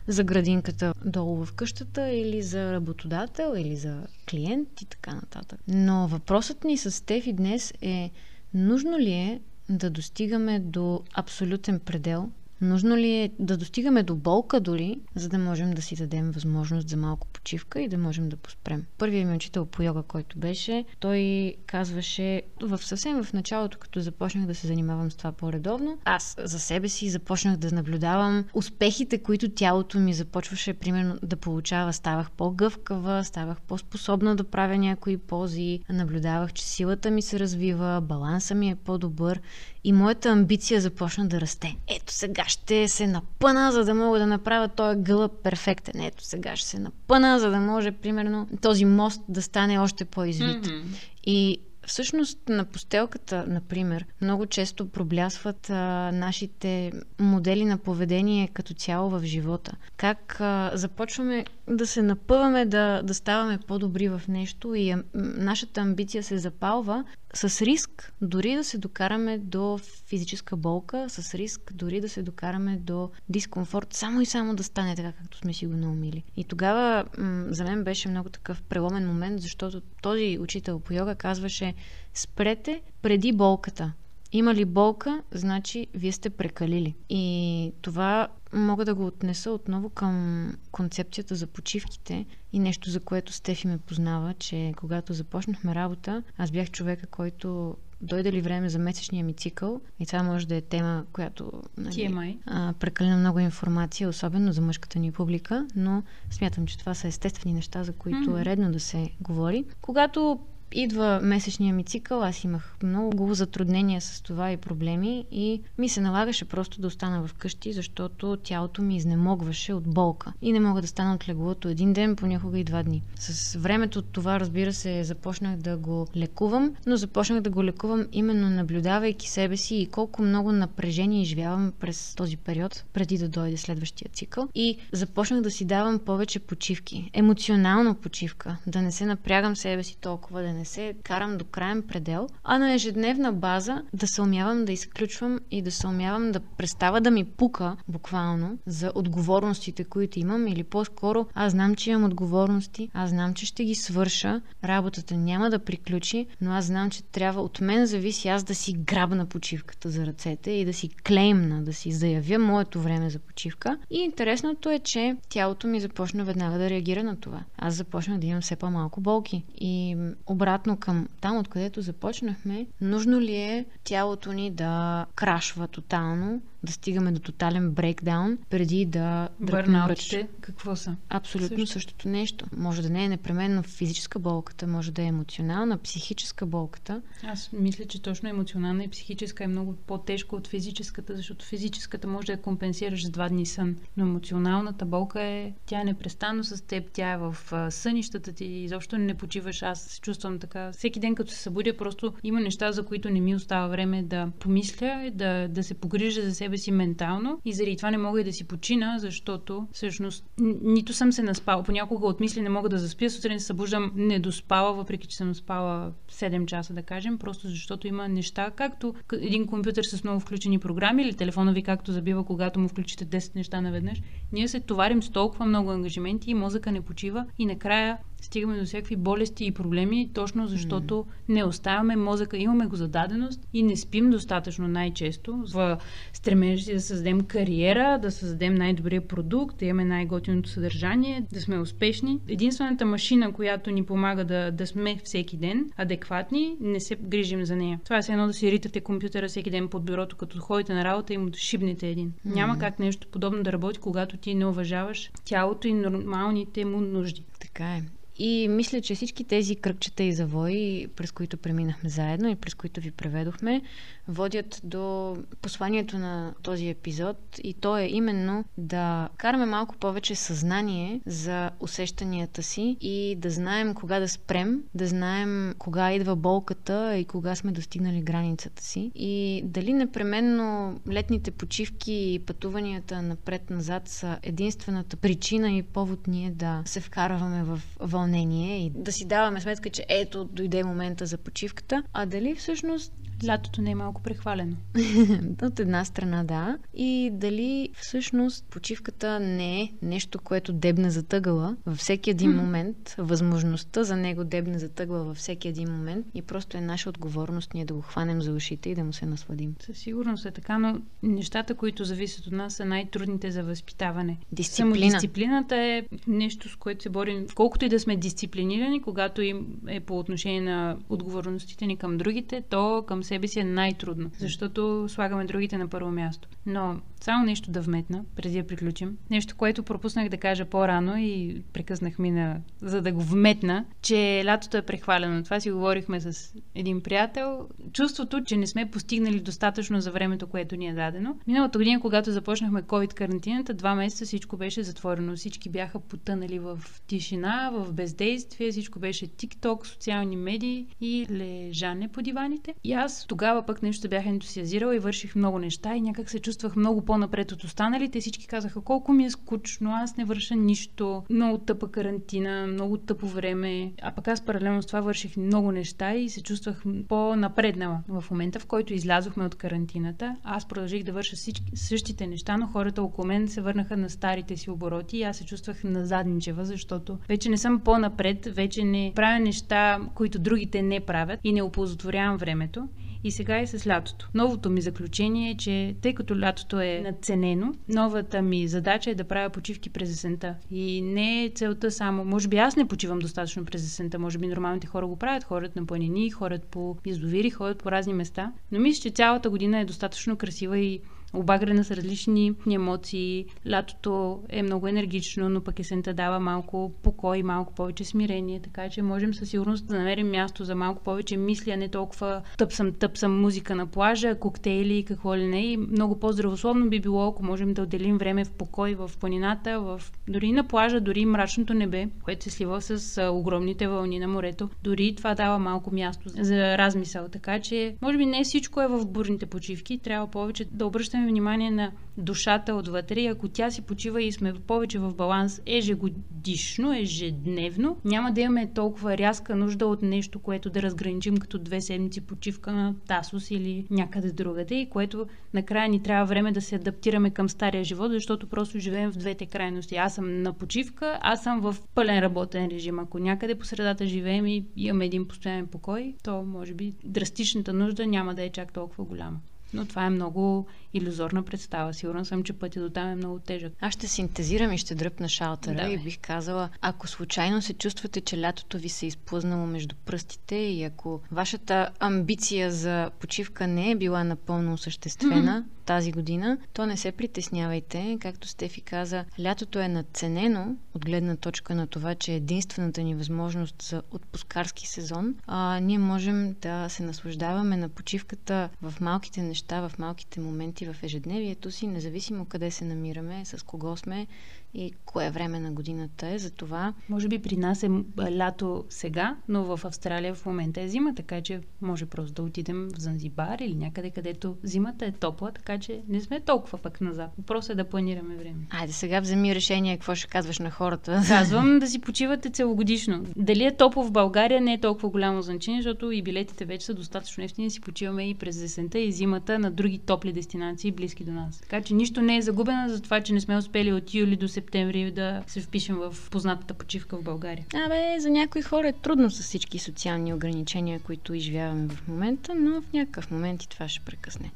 за 0.06 0.24
градинката 0.24 0.94
долу 1.04 1.44
в 1.44 1.52
къщата 1.52 2.10
или 2.10 2.42
за 2.42 2.72
работодател 2.72 3.54
или 3.56 3.76
за 3.76 4.06
клиент 4.30 4.82
и 4.82 4.86
така 4.86 5.14
нататък. 5.14 5.60
Но 5.68 6.08
въпросът 6.08 6.64
ни 6.64 6.78
с 6.78 6.90
Стефи 6.90 7.32
днес 7.32 7.74
е 7.82 8.10
нужно 8.54 8.98
ли 8.98 9.12
е 9.12 9.40
да 9.68 9.90
достигаме 9.90 10.58
до 10.58 11.02
абсолютен 11.14 11.80
предел 11.80 12.30
Нужно 12.60 12.96
ли 12.96 13.12
е 13.12 13.30
да 13.38 13.56
достигаме 13.56 14.02
до 14.02 14.16
болка 14.16 14.60
дори, 14.60 15.00
за 15.14 15.28
да 15.28 15.38
можем 15.38 15.70
да 15.70 15.82
си 15.82 15.96
дадем 15.96 16.30
възможност 16.30 16.88
за 16.88 16.96
малко 16.96 17.26
почивка 17.26 17.80
и 17.80 17.88
да 17.88 17.98
можем 17.98 18.28
да 18.28 18.36
поспрем? 18.36 18.84
Първият 18.98 19.28
ми 19.28 19.36
учител 19.36 19.66
по 19.66 19.82
йога, 19.82 20.02
който 20.02 20.38
беше, 20.38 20.84
той 21.00 21.54
казваше 21.66 22.42
в 22.62 22.78
съвсем 22.78 23.22
в 23.24 23.32
началото, 23.32 23.78
като 23.78 24.00
започнах 24.00 24.46
да 24.46 24.54
се 24.54 24.66
занимавам 24.66 25.10
с 25.10 25.16
това 25.16 25.32
по-редовно, 25.32 25.98
аз 26.04 26.36
за 26.44 26.58
себе 26.58 26.88
си 26.88 27.10
започнах 27.10 27.56
да 27.56 27.72
наблюдавам 27.72 28.44
успехите, 28.54 29.18
които 29.18 29.48
тялото 29.48 29.98
ми 29.98 30.14
започваше 30.14 30.74
примерно 30.74 31.18
да 31.22 31.36
получава. 31.36 31.92
Ставах 31.92 32.30
по-гъвкава, 32.30 33.24
ставах 33.24 33.60
по-способна 33.60 34.36
да 34.36 34.44
правя 34.44 34.78
някои 34.78 35.16
пози, 35.16 35.80
наблюдавах, 35.90 36.52
че 36.52 36.66
силата 36.66 37.10
ми 37.10 37.22
се 37.22 37.40
развива, 37.40 38.00
баланса 38.00 38.54
ми 38.54 38.70
е 38.70 38.74
по-добър 38.74 39.40
и 39.88 39.92
моята 39.92 40.28
амбиция 40.28 40.80
започна 40.80 41.28
да 41.28 41.40
расте. 41.40 41.76
Ето 41.86 42.12
сега 42.12 42.44
ще 42.44 42.88
се 42.88 43.06
напъна, 43.06 43.72
за 43.72 43.84
да 43.84 43.94
мога 43.94 44.18
да 44.18 44.26
направя 44.26 44.68
този 44.68 44.98
гълъб 44.98 45.32
перфектен. 45.42 46.00
Ето 46.00 46.24
сега 46.24 46.56
ще 46.56 46.68
се 46.68 46.78
напъна, 46.78 47.38
за 47.38 47.50
да 47.50 47.60
може, 47.60 47.92
примерно, 47.92 48.48
този 48.62 48.84
мост 48.84 49.22
да 49.28 49.42
стане 49.42 49.78
още 49.78 50.04
по-извит. 50.04 50.66
Mm-hmm. 50.66 50.82
И 51.26 51.58
Всъщност 51.88 52.38
на 52.48 52.64
постелката, 52.64 53.44
например, 53.48 54.04
много 54.20 54.46
често 54.46 54.88
проблясват 54.88 55.70
а, 55.70 56.10
нашите 56.12 56.92
модели 57.20 57.64
на 57.64 57.78
поведение 57.78 58.48
като 58.48 58.74
цяло 58.74 59.10
в 59.10 59.22
живота. 59.24 59.72
Как 59.96 60.40
а, 60.40 60.70
започваме 60.74 61.44
да 61.68 61.86
се 61.86 62.02
напъваме, 62.02 62.66
да, 62.66 63.02
да 63.02 63.14
ставаме 63.14 63.58
по-добри 63.58 64.08
в 64.08 64.22
нещо 64.28 64.74
и 64.74 64.90
а, 64.90 65.02
нашата 65.14 65.80
амбиция 65.80 66.22
се 66.22 66.38
запалва 66.38 67.04
с 67.34 67.62
риск 67.62 68.12
дори 68.22 68.54
да 68.54 68.64
се 68.64 68.78
докараме 68.78 69.38
до 69.38 69.78
физическа 70.06 70.56
болка, 70.56 71.06
с 71.08 71.34
риск 71.34 71.72
дори 71.74 72.00
да 72.00 72.08
се 72.08 72.22
докараме 72.22 72.76
до 72.76 73.10
дискомфорт, 73.28 73.94
само 73.94 74.20
и 74.20 74.26
само 74.26 74.54
да 74.54 74.64
стане 74.64 74.96
така, 74.96 75.12
както 75.12 75.38
сме 75.38 75.52
си 75.52 75.66
го 75.66 75.76
наумили. 75.76 76.24
И 76.36 76.44
тогава 76.44 77.04
м- 77.18 77.44
за 77.48 77.64
мен 77.64 77.84
беше 77.84 78.08
много 78.08 78.28
такъв 78.28 78.62
преломен 78.62 79.06
момент, 79.06 79.40
защото 79.40 79.80
този 80.02 80.38
учител 80.40 80.80
по 80.80 80.92
йога 80.92 81.14
казваше 81.14 81.74
спрете 82.14 82.82
преди 83.02 83.32
болката. 83.32 83.92
Има 84.32 84.54
ли 84.54 84.64
болка, 84.64 85.22
значи 85.30 85.86
вие 85.94 86.12
сте 86.12 86.30
прекалили. 86.30 86.94
И 87.08 87.72
това 87.82 88.28
мога 88.52 88.84
да 88.84 88.94
го 88.94 89.06
отнеса 89.06 89.50
отново 89.50 89.90
към 89.90 90.46
концепцията 90.72 91.34
за 91.34 91.46
почивките 91.46 92.26
и 92.52 92.58
нещо, 92.58 92.90
за 92.90 93.00
което 93.00 93.32
Стефи 93.32 93.66
ме 93.66 93.78
познава, 93.78 94.34
че 94.34 94.72
когато 94.76 95.12
започнахме 95.12 95.74
работа, 95.74 96.22
аз 96.38 96.50
бях 96.50 96.70
човека, 96.70 97.06
който 97.06 97.76
дойде 98.00 98.32
ли 98.32 98.40
време 98.40 98.68
за 98.68 98.78
месечния 98.78 99.24
ми 99.24 99.34
цикъл, 99.34 99.80
и 100.00 100.06
това 100.06 100.22
може 100.22 100.48
да 100.48 100.56
е 100.56 100.60
тема, 100.60 101.04
която 101.12 101.52
нали, 101.76 102.38
а, 102.46 102.72
прекалено 102.72 103.16
много 103.16 103.38
информация, 103.38 104.08
особено 104.08 104.52
за 104.52 104.60
мъжката 104.60 104.98
ни 104.98 105.12
публика, 105.12 105.66
но 105.76 106.02
смятам, 106.30 106.66
че 106.66 106.78
това 106.78 106.94
са 106.94 107.08
естествени 107.08 107.54
неща, 107.54 107.84
за 107.84 107.92
които 107.92 108.30
mm-hmm. 108.30 108.40
е 108.40 108.44
редно 108.44 108.72
да 108.72 108.80
се 108.80 109.10
говори. 109.20 109.64
Когато 109.80 110.40
идва 110.72 111.20
месечния 111.22 111.74
ми 111.74 111.84
цикъл, 111.84 112.22
аз 112.22 112.44
имах 112.44 112.76
много 112.82 113.34
затруднения 113.34 114.00
с 114.00 114.22
това 114.22 114.52
и 114.52 114.56
проблеми 114.56 115.24
и 115.32 115.60
ми 115.78 115.88
се 115.88 116.00
налагаше 116.00 116.44
просто 116.44 116.80
да 116.80 116.86
остана 116.86 117.26
вкъщи, 117.26 117.72
защото 117.72 118.36
тялото 118.36 118.82
ми 118.82 118.96
изнемогваше 118.96 119.74
от 119.74 119.88
болка. 119.88 120.32
И 120.42 120.52
не 120.52 120.60
мога 120.60 120.80
да 120.80 120.86
стана 120.86 121.14
от 121.14 121.28
леглото 121.28 121.68
един 121.68 121.92
ден, 121.92 122.16
понякога 122.16 122.58
и 122.58 122.64
два 122.64 122.82
дни. 122.82 123.02
С 123.16 123.54
времето 123.54 124.02
това, 124.02 124.40
разбира 124.40 124.72
се, 124.72 125.04
започнах 125.04 125.56
да 125.56 125.76
го 125.76 126.06
лекувам, 126.16 126.74
но 126.86 126.96
започнах 126.96 127.40
да 127.40 127.50
го 127.50 127.64
лекувам 127.64 128.06
именно 128.12 128.50
наблюдавайки 128.50 129.28
себе 129.28 129.56
си 129.56 129.76
и 129.76 129.86
колко 129.86 130.22
много 130.22 130.52
напрежение 130.52 131.22
изживявам 131.22 131.72
през 131.80 132.14
този 132.14 132.36
период, 132.36 132.84
преди 132.92 133.18
да 133.18 133.28
дойде 133.28 133.56
следващия 133.56 134.10
цикъл. 134.12 134.48
И 134.54 134.76
започнах 134.92 135.40
да 135.40 135.50
си 135.50 135.64
давам 135.64 135.98
повече 135.98 136.38
почивки. 136.38 137.10
Емоционално 137.12 137.94
почивка. 137.94 138.56
Да 138.66 138.82
не 138.82 138.92
се 138.92 139.06
напрягам 139.06 139.56
себе 139.56 139.82
си 139.82 139.96
толкова, 139.96 140.42
да 140.42 140.52
не 140.52 140.57
се 140.64 140.94
карам 141.02 141.36
до 141.36 141.44
крайен 141.44 141.82
предел, 141.82 142.26
а 142.44 142.58
на 142.58 142.72
ежедневна 142.72 143.32
база 143.32 143.82
да 143.92 144.06
се 144.06 144.22
умявам 144.22 144.64
да 144.64 144.72
изключвам 144.72 145.38
и 145.50 145.62
да 145.62 145.70
се 145.70 145.86
умявам 145.86 146.32
да 146.32 146.40
престава 146.40 147.00
да 147.00 147.10
ми 147.10 147.24
пука 147.24 147.76
буквално 147.88 148.58
за 148.66 148.92
отговорностите, 148.94 149.84
които 149.84 150.18
имам 150.18 150.46
или 150.46 150.64
по-скоро 150.64 151.26
аз 151.34 151.52
знам, 151.52 151.74
че 151.74 151.90
имам 151.90 152.04
отговорности, 152.04 152.90
аз 152.94 153.10
знам, 153.10 153.34
че 153.34 153.46
ще 153.46 153.64
ги 153.64 153.74
свърша, 153.74 154.40
работата 154.64 155.16
няма 155.16 155.50
да 155.50 155.58
приключи, 155.58 156.26
но 156.40 156.52
аз 156.52 156.64
знам, 156.64 156.90
че 156.90 157.02
трябва 157.02 157.42
от 157.42 157.60
мен 157.60 157.86
зависи 157.86 158.28
аз 158.28 158.44
да 158.44 158.54
си 158.54 158.72
грабна 158.72 159.26
почивката 159.26 159.90
за 159.90 160.06
ръцете 160.06 160.50
и 160.50 160.64
да 160.64 160.72
си 160.72 160.88
клеймна, 161.06 161.62
да 161.62 161.72
си 161.72 161.92
заявя 161.92 162.38
моето 162.38 162.80
време 162.80 163.10
за 163.10 163.18
почивка. 163.18 163.78
И 163.90 163.98
интересното 163.98 164.70
е, 164.70 164.78
че 164.78 165.16
тялото 165.28 165.66
ми 165.66 165.80
започна 165.80 166.24
веднага 166.24 166.58
да 166.58 166.70
реагира 166.70 167.02
на 167.02 167.16
това. 167.16 167.40
Аз 167.58 167.74
започнах 167.74 168.18
да 168.18 168.26
имам 168.26 168.40
все 168.40 168.56
по-малко 168.56 169.00
болки. 169.00 169.44
И 169.60 169.96
обратно 170.26 170.47
към 170.76 171.08
там, 171.20 171.38
откъдето 171.38 171.80
започнахме, 171.80 172.66
нужно 172.80 173.20
ли 173.20 173.34
е 173.34 173.66
тялото 173.84 174.32
ни 174.32 174.50
да 174.50 175.06
крашва 175.14 175.68
тотално, 175.68 176.42
да 176.62 176.72
стигаме 176.72 177.12
до 177.12 177.20
тотален 177.20 177.70
брейкдаун, 177.70 178.38
преди 178.50 178.84
да 178.84 179.28
Бърнаутите 179.40 180.28
какво 180.40 180.76
са? 180.76 180.96
Абсолютно 181.08 181.58
Също. 181.58 181.72
същото 181.72 182.08
нещо. 182.08 182.46
Може 182.56 182.82
да 182.82 182.90
не 182.90 183.04
е 183.04 183.08
непременно 183.08 183.62
физическа 183.62 184.18
болката, 184.18 184.66
може 184.66 184.92
да 184.92 185.02
е 185.02 185.06
емоционална, 185.06 185.78
психическа 185.78 186.46
болката. 186.46 187.02
Аз 187.24 187.52
мисля, 187.52 187.84
че 187.84 188.02
точно 188.02 188.28
емоционална 188.28 188.84
и 188.84 188.88
психическа 188.88 189.44
е 189.44 189.48
много 189.48 189.74
по-тежко 189.86 190.36
от 190.36 190.46
физическата, 190.46 191.16
защото 191.16 191.44
физическата 191.44 192.08
може 192.08 192.26
да 192.26 192.32
я 192.32 192.42
компенсираш 192.42 193.06
с 193.06 193.10
два 193.10 193.28
дни 193.28 193.46
сън, 193.46 193.76
но 193.96 194.04
емоционалната 194.04 194.84
болка 194.84 195.22
е, 195.22 195.52
тя 195.66 195.80
е 195.80 195.84
непрестанно 195.84 196.44
с 196.44 196.66
теб, 196.66 196.90
тя 196.92 197.12
е 197.12 197.18
в 197.18 197.36
сънищата 197.70 198.32
ти, 198.32 198.44
изобщо 198.44 198.98
не 198.98 199.14
почиваш. 199.14 199.62
Аз 199.62 199.80
се 199.80 200.00
чувствам 200.00 200.38
така. 200.38 200.72
Всеки 200.72 201.00
ден, 201.00 201.14
като 201.14 201.30
се 201.30 201.38
събудя, 201.38 201.76
просто 201.76 202.14
има 202.24 202.40
неща, 202.40 202.72
за 202.72 202.86
които 202.86 203.10
не 203.10 203.20
ми 203.20 203.34
остава 203.34 203.66
време 203.66 204.02
да 204.02 204.30
помисля, 204.38 205.10
да, 205.14 205.48
да 205.48 205.62
се 205.62 205.74
погрижа 205.74 206.22
за 206.22 206.34
себе 206.34 206.47
си 206.56 206.70
ментално 206.70 207.40
и 207.44 207.52
заради 207.52 207.76
това 207.76 207.90
не 207.90 207.98
мога 207.98 208.20
и 208.20 208.24
да 208.24 208.32
си 208.32 208.44
почина, 208.44 208.98
защото 208.98 209.68
всъщност 209.72 210.24
нито 210.62 210.92
съм 210.92 211.12
се 211.12 211.22
наспала. 211.22 211.62
Понякога 211.62 212.06
от 212.06 212.20
мисли 212.20 212.40
не 212.40 212.48
мога 212.48 212.68
да 212.68 212.78
заспя, 212.78 213.10
сутрин 213.10 213.40
се 213.40 213.46
събуждам 213.46 213.92
недоспала, 213.94 214.72
въпреки 214.72 215.06
че 215.06 215.16
съм 215.16 215.34
спала 215.34 215.92
7 216.12 216.46
часа, 216.46 216.74
да 216.74 216.82
кажем, 216.82 217.18
просто 217.18 217.48
защото 217.48 217.86
има 217.86 218.08
неща, 218.08 218.50
както 218.50 218.94
един 219.12 219.46
компютър 219.46 219.82
с 219.82 220.04
много 220.04 220.20
включени 220.20 220.58
програми 220.58 221.02
или 221.02 221.14
телефона 221.14 221.52
ви 221.52 221.62
както 221.62 221.92
забива, 221.92 222.24
когато 222.24 222.60
му 222.60 222.68
включите 222.68 223.06
10 223.06 223.36
неща 223.36 223.60
наведнъж. 223.60 224.02
Ние 224.32 224.48
се 224.48 224.60
товарим 224.60 225.02
с 225.02 225.10
толкова 225.10 225.46
много 225.46 225.70
ангажименти 225.70 226.30
и 226.30 226.34
мозъка 226.34 226.72
не 226.72 226.80
почива 226.80 227.26
и 227.38 227.46
накрая 227.46 227.98
стигаме 228.20 228.58
до 228.58 228.64
всякакви 228.64 228.96
болести 228.96 229.44
и 229.46 229.52
проблеми, 229.52 230.10
точно 230.14 230.46
защото 230.46 230.94
mm. 230.94 231.06
не 231.28 231.44
оставяме 231.44 231.96
мозъка, 231.96 232.36
имаме 232.36 232.66
го 232.66 232.76
зададеност 232.76 233.40
и 233.54 233.62
не 233.62 233.76
спим 233.76 234.10
достатъчно 234.10 234.68
най-често 234.68 235.44
в 235.52 235.78
стремежа 236.12 236.64
си 236.64 236.74
да 236.74 236.80
създадем 236.80 237.20
кариера, 237.20 237.98
да 238.02 238.10
създадем 238.10 238.54
най-добрия 238.54 239.08
продукт, 239.08 239.58
да 239.58 239.64
имаме 239.64 239.84
най-готиното 239.84 240.48
съдържание, 240.48 241.26
да 241.32 241.40
сме 241.40 241.58
успешни. 241.58 242.20
Единствената 242.28 242.84
машина, 242.84 243.32
която 243.32 243.70
ни 243.70 243.84
помага 243.84 244.24
да, 244.24 244.50
да 244.50 244.66
сме 244.66 244.98
всеки 245.04 245.36
ден 245.36 245.70
адекватни, 245.76 246.56
не 246.60 246.80
се 246.80 246.96
грижим 246.96 247.44
за 247.44 247.56
нея. 247.56 247.80
Това 247.84 247.96
е 247.96 248.12
едно 248.12 248.26
да 248.26 248.32
си 248.32 248.52
ритате 248.52 248.80
компютъра 248.80 249.28
всеки 249.28 249.50
ден 249.50 249.68
под 249.68 249.84
бюрото, 249.84 250.16
като 250.16 250.40
ходите 250.40 250.74
на 250.74 250.84
работа 250.84 251.14
и 251.14 251.18
му 251.18 251.30
шибнете 251.34 251.88
един. 251.88 252.08
Mm. 252.08 252.34
Няма 252.34 252.58
как 252.58 252.78
нещо 252.78 253.06
подобно 253.12 253.42
да 253.42 253.52
работи, 253.52 253.78
когато 253.78 254.16
ти 254.16 254.34
не 254.34 254.46
уважаваш 254.46 255.10
тялото 255.24 255.68
и 255.68 255.72
нормалните 255.72 256.64
му 256.64 256.80
нужди. 256.80 257.24
Така 257.40 257.64
е. 257.64 257.82
И 258.18 258.48
мисля, 258.48 258.80
че 258.80 258.94
всички 258.94 259.24
тези 259.24 259.56
кръгчета 259.56 260.02
и 260.02 260.12
завои, 260.12 260.86
през 260.96 261.12
които 261.12 261.36
преминахме 261.36 261.88
заедно 261.88 262.28
и 262.28 262.34
през 262.34 262.54
които 262.54 262.80
ви 262.80 262.90
преведохме, 262.90 263.62
водят 264.08 264.60
до 264.64 265.16
посланието 265.42 265.98
на 265.98 266.34
този 266.42 266.68
епизод 266.68 267.16
и 267.44 267.54
то 267.54 267.78
е 267.78 267.86
именно 267.86 268.44
да 268.58 269.08
караме 269.16 269.46
малко 269.46 269.76
повече 269.76 270.14
съзнание 270.14 271.00
за 271.06 271.50
усещанията 271.60 272.42
си 272.42 272.76
и 272.80 273.16
да 273.18 273.30
знаем 273.30 273.74
кога 273.74 274.00
да 274.00 274.08
спрем, 274.08 274.62
да 274.74 274.86
знаем 274.86 275.54
кога 275.58 275.92
идва 275.92 276.16
болката 276.16 276.96
и 276.96 277.04
кога 277.04 277.34
сме 277.34 277.52
достигнали 277.52 278.00
границата 278.00 278.62
си. 278.62 278.92
И 278.94 279.42
дали 279.44 279.72
непременно 279.72 280.48
летните 280.90 281.30
почивки 281.30 281.92
и 281.92 282.18
пътуванията 282.18 283.02
напред-назад 283.02 283.88
са 283.88 284.18
единствената 284.22 284.96
причина 284.96 285.50
и 285.50 285.62
повод 285.62 286.06
ние 286.06 286.30
да 286.30 286.62
се 286.64 286.80
вкарваме 286.80 287.42
в 287.42 287.60
вълнение 288.08 288.66
и 288.66 288.70
да 288.74 288.92
си 288.92 289.04
даваме 289.04 289.40
сметка, 289.40 289.70
че 289.70 289.86
ето 289.88 290.24
дойде 290.24 290.64
момента 290.64 291.06
за 291.06 291.18
почивката, 291.18 291.82
а 291.92 292.06
дали 292.06 292.34
всъщност 292.34 292.92
Лятото 293.24 293.62
не 293.62 293.70
е 293.70 293.74
малко 293.74 294.02
прехвалено. 294.02 294.56
От 295.42 295.60
една 295.60 295.84
страна, 295.84 296.24
да. 296.24 296.58
И 296.74 297.10
дали 297.12 297.68
всъщност 297.74 298.44
почивката 298.44 299.20
не 299.20 299.60
е 299.60 299.72
нещо, 299.82 300.18
което 300.18 300.52
дебне 300.52 300.90
затъгала 300.90 301.56
във 301.66 301.78
всеки 301.78 302.10
един 302.10 302.30
момент, 302.30 302.94
възможността 302.98 303.84
за 303.84 303.96
него 303.96 304.24
дебне 304.24 304.58
затъгла 304.58 305.04
във 305.04 305.16
всеки 305.16 305.48
един 305.48 305.72
момент 305.72 306.06
и 306.14 306.22
просто 306.22 306.56
е 306.56 306.60
наша 306.60 306.88
отговорност 306.88 307.54
ние 307.54 307.64
да 307.64 307.74
го 307.74 307.80
хванем 307.80 308.22
за 308.22 308.32
ушите 308.32 308.70
и 308.70 308.74
да 308.74 308.84
му 308.84 308.92
се 308.92 309.06
насладим. 309.06 309.54
Със 309.60 309.78
сигурност 309.78 310.26
е 310.26 310.30
така, 310.30 310.58
но 310.58 310.80
нещата, 311.02 311.54
които 311.54 311.84
зависят 311.84 312.26
от 312.26 312.32
нас, 312.32 312.54
са 312.54 312.64
най-трудните 312.64 313.30
за 313.30 313.42
възпитаване. 313.42 314.18
Дисциплина. 314.32 314.74
Самодисциплината 314.74 315.56
е 315.56 315.82
нещо, 316.06 316.48
с 316.48 316.56
което 316.56 316.82
се 316.82 316.88
борим. 316.88 317.26
Колкото 317.34 317.64
и 317.64 317.68
да 317.68 317.80
сме 317.80 317.96
дисциплинирани, 317.96 318.82
когато 318.82 319.22
им 319.22 319.46
е 319.68 319.80
по 319.80 319.98
отношение 319.98 320.40
на 320.40 320.76
отговорностите 320.88 321.66
ни 321.66 321.76
към 321.76 321.98
другите, 321.98 322.42
то 322.50 322.84
към 322.86 323.02
себе 323.08 323.28
си 323.28 323.40
е 323.40 323.44
най-трудно, 323.44 324.10
защото 324.18 324.86
слагаме 324.88 325.24
другите 325.24 325.58
на 325.58 325.68
първо 325.68 325.90
място. 325.90 326.28
Но 326.46 326.80
само 327.00 327.24
нещо 327.24 327.50
да 327.50 327.60
вметна, 327.60 328.04
преди 328.16 328.42
да 328.42 328.46
приключим. 328.46 328.96
Нещо, 329.10 329.36
което 329.36 329.62
пропуснах 329.62 330.08
да 330.08 330.16
кажа 330.16 330.44
по-рано 330.44 330.96
и 330.96 331.42
прекъснах 331.52 331.98
мина, 331.98 332.40
за 332.60 332.82
да 332.82 332.92
го 332.92 333.00
вметна, 333.00 333.64
че 333.82 334.22
лятото 334.24 334.56
е 334.56 334.62
прехвалено. 334.62 335.24
Това 335.24 335.40
си 335.40 335.50
говорихме 335.50 336.00
с 336.00 336.34
един 336.54 336.80
приятел. 336.80 337.48
Чувството, 337.72 338.24
че 338.24 338.36
не 338.36 338.46
сме 338.46 338.70
постигнали 338.70 339.20
достатъчно 339.20 339.80
за 339.80 339.90
времето, 339.90 340.26
което 340.26 340.56
ни 340.56 340.68
е 340.68 340.74
дадено. 340.74 341.16
Миналата 341.26 341.58
година, 341.58 341.80
когато 341.80 342.12
започнахме 342.12 342.62
COVID 342.62 342.94
карантината, 342.94 343.54
два 343.54 343.74
месеца 343.74 344.04
всичко 344.04 344.36
беше 344.36 344.62
затворено. 344.62 345.16
Всички 345.16 345.48
бяха 345.48 345.80
потънали 345.80 346.38
в 346.38 346.58
тишина, 346.86 347.50
в 347.54 347.72
бездействие, 347.72 348.50
всичко 348.50 348.78
беше 348.78 349.08
TikTok, 349.08 349.66
социални 349.66 350.16
медии 350.16 350.66
и 350.80 351.06
лежане 351.10 351.88
по 351.88 352.02
диваните. 352.02 352.54
И 352.64 352.72
аз 352.72 353.06
тогава 353.06 353.46
пък 353.46 353.62
нещо 353.62 353.88
бях 353.88 354.06
ентусиазирала 354.06 354.76
и 354.76 354.78
върших 354.78 355.16
много 355.16 355.38
неща 355.38 355.76
и 355.76 355.80
някак 355.80 356.10
се 356.10 356.18
чувствах 356.18 356.56
много 356.56 356.84
по-напред 356.88 357.32
от 357.32 357.44
останалите. 357.44 358.00
Всички 358.00 358.26
казаха 358.26 358.60
колко 358.60 358.92
ми 358.92 359.04
е 359.04 359.10
скучно, 359.10 359.70
аз 359.74 359.96
не 359.96 360.04
върша 360.04 360.34
нищо, 360.34 361.02
много 361.10 361.38
тъпа 361.38 361.70
карантина, 361.70 362.46
много 362.46 362.76
тъпо 362.76 363.06
време. 363.06 363.72
А 363.82 363.92
пък 363.94 364.08
аз 364.08 364.24
паралелно 364.24 364.62
с 364.62 364.66
това 364.66 364.80
върших 364.80 365.16
много 365.16 365.52
неща 365.52 365.94
и 365.94 366.08
се 366.08 366.22
чувствах 366.22 366.62
по-напреднала. 366.88 367.80
В 367.88 368.04
момента, 368.10 368.40
в 368.40 368.46
който 368.46 368.74
излязохме 368.74 369.24
от 369.24 369.34
карантината, 369.34 370.16
аз 370.24 370.48
продължих 370.48 370.82
да 370.82 370.92
върша 370.92 371.16
всички, 371.16 371.50
същите 371.54 372.06
неща, 372.06 372.36
но 372.36 372.46
хората 372.46 372.82
около 372.82 373.06
мен 373.06 373.28
се 373.28 373.40
върнаха 373.40 373.76
на 373.76 373.90
старите 373.90 374.36
си 374.36 374.50
обороти 374.50 374.96
и 374.96 375.02
аз 375.02 375.16
се 375.16 375.24
чувствах 375.24 375.64
назадничева, 375.64 376.44
защото 376.44 376.98
вече 377.08 377.28
не 377.28 377.36
съм 377.36 377.60
по-напред, 377.60 378.26
вече 378.26 378.64
не 378.64 378.92
правя 378.94 379.20
неща, 379.20 379.80
които 379.94 380.18
другите 380.18 380.62
не 380.62 380.80
правят 380.80 381.20
и 381.24 381.32
не 381.32 381.42
оползотворявам 381.42 382.16
времето. 382.16 382.68
И 383.04 383.10
сега 383.10 383.38
е 383.38 383.46
с 383.46 383.66
лятото. 383.66 384.08
Новото 384.14 384.50
ми 384.50 384.60
заключение 384.60 385.30
е, 385.30 385.36
че 385.36 385.76
тъй 385.80 385.94
като 385.94 386.20
лятото 386.20 386.60
е 386.60 386.80
надценено, 386.84 387.54
новата 387.68 388.22
ми 388.22 388.48
задача 388.48 388.90
е 388.90 388.94
да 388.94 389.04
правя 389.04 389.30
почивки 389.30 389.70
през 389.70 389.90
есента. 389.90 390.34
И 390.50 390.82
не 390.82 391.24
е 391.24 391.30
целта 391.30 391.70
само. 391.70 392.04
Може 392.04 392.28
би 392.28 392.36
аз 392.36 392.56
не 392.56 392.68
почивам 392.68 392.98
достатъчно 392.98 393.44
през 393.44 393.64
есента, 393.64 393.98
може 393.98 394.18
би 394.18 394.26
нормалните 394.26 394.66
хора 394.66 394.86
го 394.86 394.96
правят, 394.96 395.24
ходят 395.24 395.56
на 395.56 395.66
планини, 395.66 396.10
ходят 396.10 396.44
по 396.44 396.76
язовири, 396.86 397.30
ходят 397.30 397.58
по 397.58 397.70
разни 397.70 397.92
места. 397.92 398.32
Но 398.52 398.58
мисля, 398.58 398.82
че 398.82 398.90
цялата 398.90 399.30
година 399.30 399.58
е 399.60 399.64
достатъчно 399.64 400.16
красива 400.16 400.58
и 400.58 400.80
обагрена 401.14 401.64
с 401.64 401.70
различни 401.70 402.32
емоции. 402.50 403.24
Лятото 403.50 404.20
е 404.28 404.42
много 404.42 404.68
енергично, 404.68 405.28
но 405.28 405.40
пък 405.40 405.58
есента 405.58 405.94
дава 405.94 406.20
малко 406.20 406.72
покой, 406.82 407.22
малко 407.22 407.54
повече 407.54 407.84
смирение, 407.84 408.40
така 408.40 408.68
че 408.68 408.82
можем 408.82 409.14
със 409.14 409.28
сигурност 409.28 409.66
да 409.66 409.78
намерим 409.78 410.10
място 410.10 410.44
за 410.44 410.54
малко 410.54 410.82
повече 410.82 411.16
мисли, 411.16 411.50
а 411.50 411.56
не 411.56 411.68
толкова 411.68 412.22
тъп 412.38 412.52
съм, 412.52 412.72
тъп 412.72 412.98
съм 412.98 413.20
музика 413.20 413.54
на 413.54 413.66
плажа, 413.66 414.18
коктейли 414.18 414.78
и 414.78 414.84
какво 414.84 415.16
ли 415.16 415.26
не. 415.26 415.52
И 415.52 415.56
много 415.56 415.98
по-здравословно 415.98 416.70
би 416.70 416.80
било, 416.80 417.08
ако 417.08 417.24
можем 417.24 417.54
да 417.54 417.62
отделим 417.62 417.98
време 417.98 418.24
в 418.24 418.32
покой, 418.32 418.74
в 418.74 418.90
планината, 419.00 419.60
в 419.60 419.82
дори 420.08 420.32
на 420.32 420.46
плажа, 420.46 420.80
дори 420.80 421.06
мрачното 421.06 421.54
небе, 421.54 421.88
което 422.04 422.24
се 422.24 422.30
слива 422.30 422.60
с 422.60 423.02
огромните 423.12 423.68
вълни 423.68 423.98
на 423.98 424.08
морето. 424.08 424.48
Дори 424.62 424.94
това 424.96 425.14
дава 425.14 425.38
малко 425.38 425.74
място 425.74 426.08
за 426.08 426.58
размисъл. 426.58 427.08
Така 427.08 427.40
че, 427.40 427.76
може 427.82 427.98
би 427.98 428.06
не 428.06 428.24
всичко 428.24 428.60
е 428.60 428.68
в 428.68 428.86
бурните 428.86 429.26
почивки, 429.26 429.78
трябва 429.78 430.06
повече 430.06 430.44
да 430.44 430.66
обръщаме 430.66 430.97
обръщаме 430.98 431.10
внимание 431.10 431.50
на 431.50 431.72
душата 431.98 432.54
отвътре 432.54 433.00
и 433.00 433.06
ако 433.06 433.28
тя 433.28 433.50
си 433.50 433.62
почива 433.62 434.02
и 434.02 434.12
сме 434.12 434.34
повече 434.34 434.78
в 434.78 434.94
баланс 434.94 435.42
ежегодишно, 435.46 436.74
ежедневно, 436.74 437.76
няма 437.84 438.12
да 438.12 438.20
имаме 438.20 438.52
толкова 438.54 438.98
рязка 438.98 439.36
нужда 439.36 439.66
от 439.66 439.82
нещо, 439.82 440.18
което 440.18 440.50
да 440.50 440.62
разграничим 440.62 441.16
като 441.16 441.38
две 441.38 441.60
седмици 441.60 442.00
почивка 442.00 442.52
на 442.52 442.74
Тасос 442.86 443.30
или 443.30 443.66
някъде 443.70 444.12
другаде 444.12 444.54
и 444.54 444.70
което 444.70 445.06
накрая 445.34 445.68
ни 445.68 445.82
трябва 445.82 446.04
време 446.04 446.32
да 446.32 446.40
се 446.40 446.54
адаптираме 446.54 447.10
към 447.10 447.28
стария 447.28 447.64
живот, 447.64 447.92
защото 447.92 448.28
просто 448.28 448.58
живеем 448.58 448.92
в 448.92 448.96
двете 448.96 449.26
крайности. 449.26 449.76
Аз 449.76 449.94
съм 449.94 450.22
на 450.22 450.32
почивка, 450.32 450.98
аз 451.02 451.22
съм 451.22 451.40
в 451.40 451.56
пълен 451.74 451.98
работен 451.98 452.48
режим. 452.48 452.78
Ако 452.78 452.98
някъде 452.98 453.34
по 453.34 453.44
средата 453.44 453.86
живеем 453.86 454.26
и 454.26 454.44
имаме 454.56 454.84
един 454.86 455.08
постоянен 455.08 455.46
покой, 455.46 455.94
то 456.04 456.22
може 456.22 456.54
би 456.54 456.74
драстичната 456.84 457.52
нужда 457.52 457.86
няма 457.86 458.14
да 458.14 458.22
е 458.22 458.30
чак 458.30 458.52
толкова 458.52 458.84
голяма. 458.84 459.20
Но 459.54 459.66
това 459.66 459.86
е 459.86 459.90
много 459.90 460.46
иллюзорна 460.74 461.22
представа. 461.22 461.74
Сигурна 461.74 462.04
съм, 462.04 462.22
че 462.22 462.32
пътя 462.32 462.60
до 462.60 462.70
там 462.70 462.88
е 462.88 462.94
много 462.94 463.18
тежък. 463.18 463.52
Аз 463.60 463.74
ще 463.74 463.88
синтезирам 463.88 464.52
и 464.52 464.58
ще 464.58 464.74
дръпна 464.74 465.08
шалтера 465.08 465.54
Да, 465.54 465.72
и 465.72 465.78
бих 465.78 465.98
казала, 465.98 466.48
ако 466.60 466.86
случайно 466.86 467.42
се 467.42 467.54
чувствате, 467.54 468.00
че 468.00 468.20
лятото 468.20 468.58
ви 468.58 468.68
се 468.68 468.86
е 468.86 468.88
изплъзнало 468.88 469.46
между 469.46 469.74
пръстите 469.86 470.36
и 470.36 470.62
ако 470.64 471.00
вашата 471.12 471.70
амбиция 471.80 472.52
за 472.52 472.90
почивка 473.00 473.46
не 473.46 473.70
е 473.70 473.76
била 473.76 474.04
напълно 474.04 474.52
осъществена 474.52 475.44
тази 475.68 475.92
година, 475.92 476.38
то 476.52 476.66
не 476.66 476.76
се 476.76 476.92
притеснявайте. 476.92 477.98
Както 478.00 478.28
Стефи 478.28 478.60
каза, 478.60 479.04
лятото 479.20 479.58
е 479.58 479.68
надценено 479.68 480.56
от 480.74 480.84
гледна 480.84 481.16
точка 481.16 481.54
на 481.54 481.66
това, 481.66 481.94
че 481.94 482.12
е 482.12 482.16
единствената 482.16 482.82
ни 482.82 482.94
възможност 482.94 483.62
за 483.62 483.82
отпускарски 483.90 484.66
сезон. 484.66 485.14
А, 485.26 485.60
ние 485.60 485.78
можем 485.78 486.36
да 486.42 486.68
се 486.68 486.82
наслаждаваме 486.82 487.56
на 487.56 487.68
почивката 487.68 488.48
в 488.62 488.74
малките 488.80 489.22
неща, 489.22 489.37
в 489.50 489.72
малките 489.78 490.20
моменти 490.20 490.66
в 490.72 490.76
ежедневието 490.82 491.50
си, 491.50 491.66
независимо 491.66 492.24
къде 492.26 492.50
се 492.50 492.64
намираме, 492.64 493.24
с 493.24 493.44
кого 493.46 493.76
сме 493.76 494.06
и 494.54 494.72
кое 494.84 495.10
време 495.10 495.40
на 495.40 495.52
годината 495.52 496.08
е. 496.08 496.18
Затова 496.18 496.74
Може 496.88 497.08
би 497.08 497.18
при 497.18 497.36
нас 497.36 497.62
е 497.62 497.70
лято 498.10 498.64
сега, 498.68 499.16
но 499.28 499.56
в 499.56 499.64
Австралия 499.64 500.14
в 500.14 500.26
момента 500.26 500.60
е 500.60 500.68
зима, 500.68 500.94
така 500.94 501.20
че 501.20 501.40
може 501.62 501.86
просто 501.86 502.12
да 502.12 502.22
отидем 502.22 502.68
в 502.74 502.80
Занзибар 502.80 503.38
или 503.38 503.54
някъде, 503.54 503.90
където 503.90 504.36
зимата 504.42 504.86
е 504.86 504.92
топла, 504.92 505.32
така 505.32 505.58
че 505.58 505.80
не 505.88 506.00
сме 506.00 506.20
толкова 506.20 506.58
пък 506.58 506.80
назад. 506.80 507.10
Въпросът 507.18 507.50
е 507.50 507.54
да 507.54 507.64
планираме 507.64 508.16
време. 508.16 508.46
Айде 508.50 508.72
сега 508.72 509.00
вземи 509.00 509.34
решение 509.34 509.76
какво 509.76 509.94
ще 509.94 510.08
казваш 510.08 510.38
на 510.38 510.50
хората. 510.50 511.02
Казвам 511.08 511.58
да 511.60 511.66
си 511.66 511.78
почивате 511.78 512.30
целогодишно. 512.30 513.04
Дали 513.16 513.44
е 513.44 513.56
топло 513.56 513.84
в 513.84 513.92
България 513.92 514.40
не 514.40 514.52
е 514.52 514.60
толкова 514.60 514.88
голямо 514.88 515.22
значение, 515.22 515.62
защото 515.62 515.92
и 515.92 516.02
билетите 516.02 516.44
вече 516.44 516.66
са 516.66 516.74
достатъчно 516.74 517.24
ефтини, 517.24 517.50
си 517.50 517.60
почиваме 517.60 518.10
и 518.10 518.14
през 518.14 518.42
есента 518.42 518.78
и 518.78 518.92
зимата 518.92 519.38
на 519.38 519.50
други 519.50 519.78
топли 519.78 520.12
дестинации 520.12 520.72
близки 520.72 521.04
до 521.04 521.12
нас. 521.12 521.40
Така 521.40 521.60
че 521.60 521.74
нищо 521.74 522.02
не 522.02 522.16
е 522.16 522.22
загубено 522.22 522.68
за 522.68 522.82
това, 522.82 523.00
че 523.00 523.12
не 523.12 523.20
сме 523.20 523.36
успели 523.36 523.72
от 523.72 523.94
юли 523.94 524.16
до 524.16 524.28
септември 524.38 524.90
да 524.90 525.22
се 525.26 525.40
впишем 525.40 525.76
в 525.76 525.96
познатата 526.10 526.54
почивка 526.54 526.96
в 526.96 527.02
България. 527.02 527.46
Абе, 527.54 528.00
за 528.00 528.10
някои 528.10 528.42
хора 528.42 528.68
е 528.68 528.72
трудно 528.72 529.10
с 529.10 529.22
всички 529.22 529.58
социални 529.58 530.14
ограничения, 530.14 530.80
които 530.80 531.14
изживяваме 531.14 531.68
в 531.68 531.88
момента, 531.88 532.34
но 532.34 532.62
в 532.62 532.72
някакъв 532.72 533.10
момент 533.10 533.42
и 533.42 533.48
това 533.48 533.68
ще 533.68 533.84
прекъсне. 533.84 534.30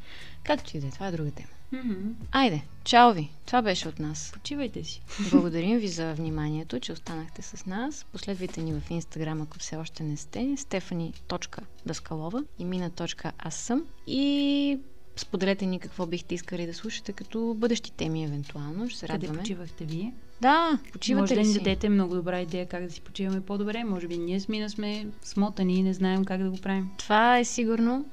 Както 0.44 0.76
и 0.76 0.80
да 0.80 0.86
е, 0.86 0.90
това 0.90 1.06
е 1.06 1.12
друга 1.12 1.30
тема. 1.30 1.48
Мгм. 1.72 2.10
Айде, 2.32 2.62
чао 2.84 3.12
ви! 3.12 3.30
Това 3.46 3.62
беше 3.62 3.88
от 3.88 3.98
нас. 3.98 4.30
Почивайте 4.32 4.84
си. 4.84 5.02
Благодарим 5.30 5.78
ви 5.78 5.88
за 5.88 6.14
вниманието, 6.14 6.80
че 6.80 6.92
останахте 6.92 7.42
с 7.42 7.66
нас. 7.66 8.06
Последвайте 8.12 8.62
ни 8.62 8.72
в 8.72 8.90
Инстаграм, 8.90 9.42
ако 9.42 9.58
все 9.58 9.76
още 9.76 10.02
не 10.02 10.16
сте. 10.16 10.54
Стефани.даскалова 10.56 12.44
и 12.58 12.64
мина.аз 12.64 13.54
съм. 13.54 13.84
И 14.06 14.78
споделете 15.16 15.66
ни 15.66 15.79
какво 15.79 16.07
бихте 16.07 16.35
искали 16.35 16.66
да 16.66 16.75
слушате 16.75 17.12
като 17.12 17.55
бъдещи 17.59 17.92
теми, 17.92 18.25
евентуално. 18.25 18.88
Ще 18.88 18.98
се 18.98 19.07
Къде 19.07 19.14
радваме. 19.27 19.38
почивахте 19.38 19.85
вие? 19.85 20.14
Да, 20.40 20.79
почивате 20.92 21.20
Може 21.22 21.35
да 21.35 21.40
ли 21.40 21.46
ни 21.46 21.53
си? 21.53 21.59
дадете 21.59 21.88
много 21.88 22.14
добра 22.14 22.40
идея 22.40 22.66
как 22.68 22.85
да 22.85 22.90
си 22.90 23.01
почиваме 23.01 23.40
по-добре. 23.40 23.85
Може 23.85 24.09
би 24.09 24.18
ние 24.18 24.40
с 24.40 24.48
Мина 24.48 24.70
сме 24.70 25.07
смотани 25.22 25.75
и 25.75 25.83
не 25.83 25.94
знаем 25.94 26.25
как 26.25 26.42
да 26.42 26.51
го 26.51 26.57
правим. 26.57 26.90
Това 26.98 27.38
е 27.38 27.44
сигурно. 27.44 28.05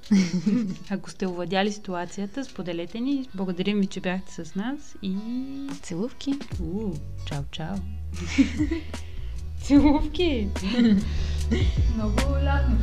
Ако 0.90 1.10
сте 1.10 1.28
овладяли 1.28 1.72
ситуацията, 1.72 2.46
споделете 2.46 3.00
ни. 3.00 3.30
Благодарим 3.36 3.80
ви, 3.80 3.88
че 3.88 4.02
бяхте 4.02 4.46
с 4.46 4.56
нас 4.56 4.96
и... 5.02 5.16
Целувки! 5.82 6.34
У, 6.64 6.92
чао, 7.26 7.44
чао! 7.52 7.76
Целувки! 9.62 10.48
Много 11.96 12.22
лятно! 12.44 12.78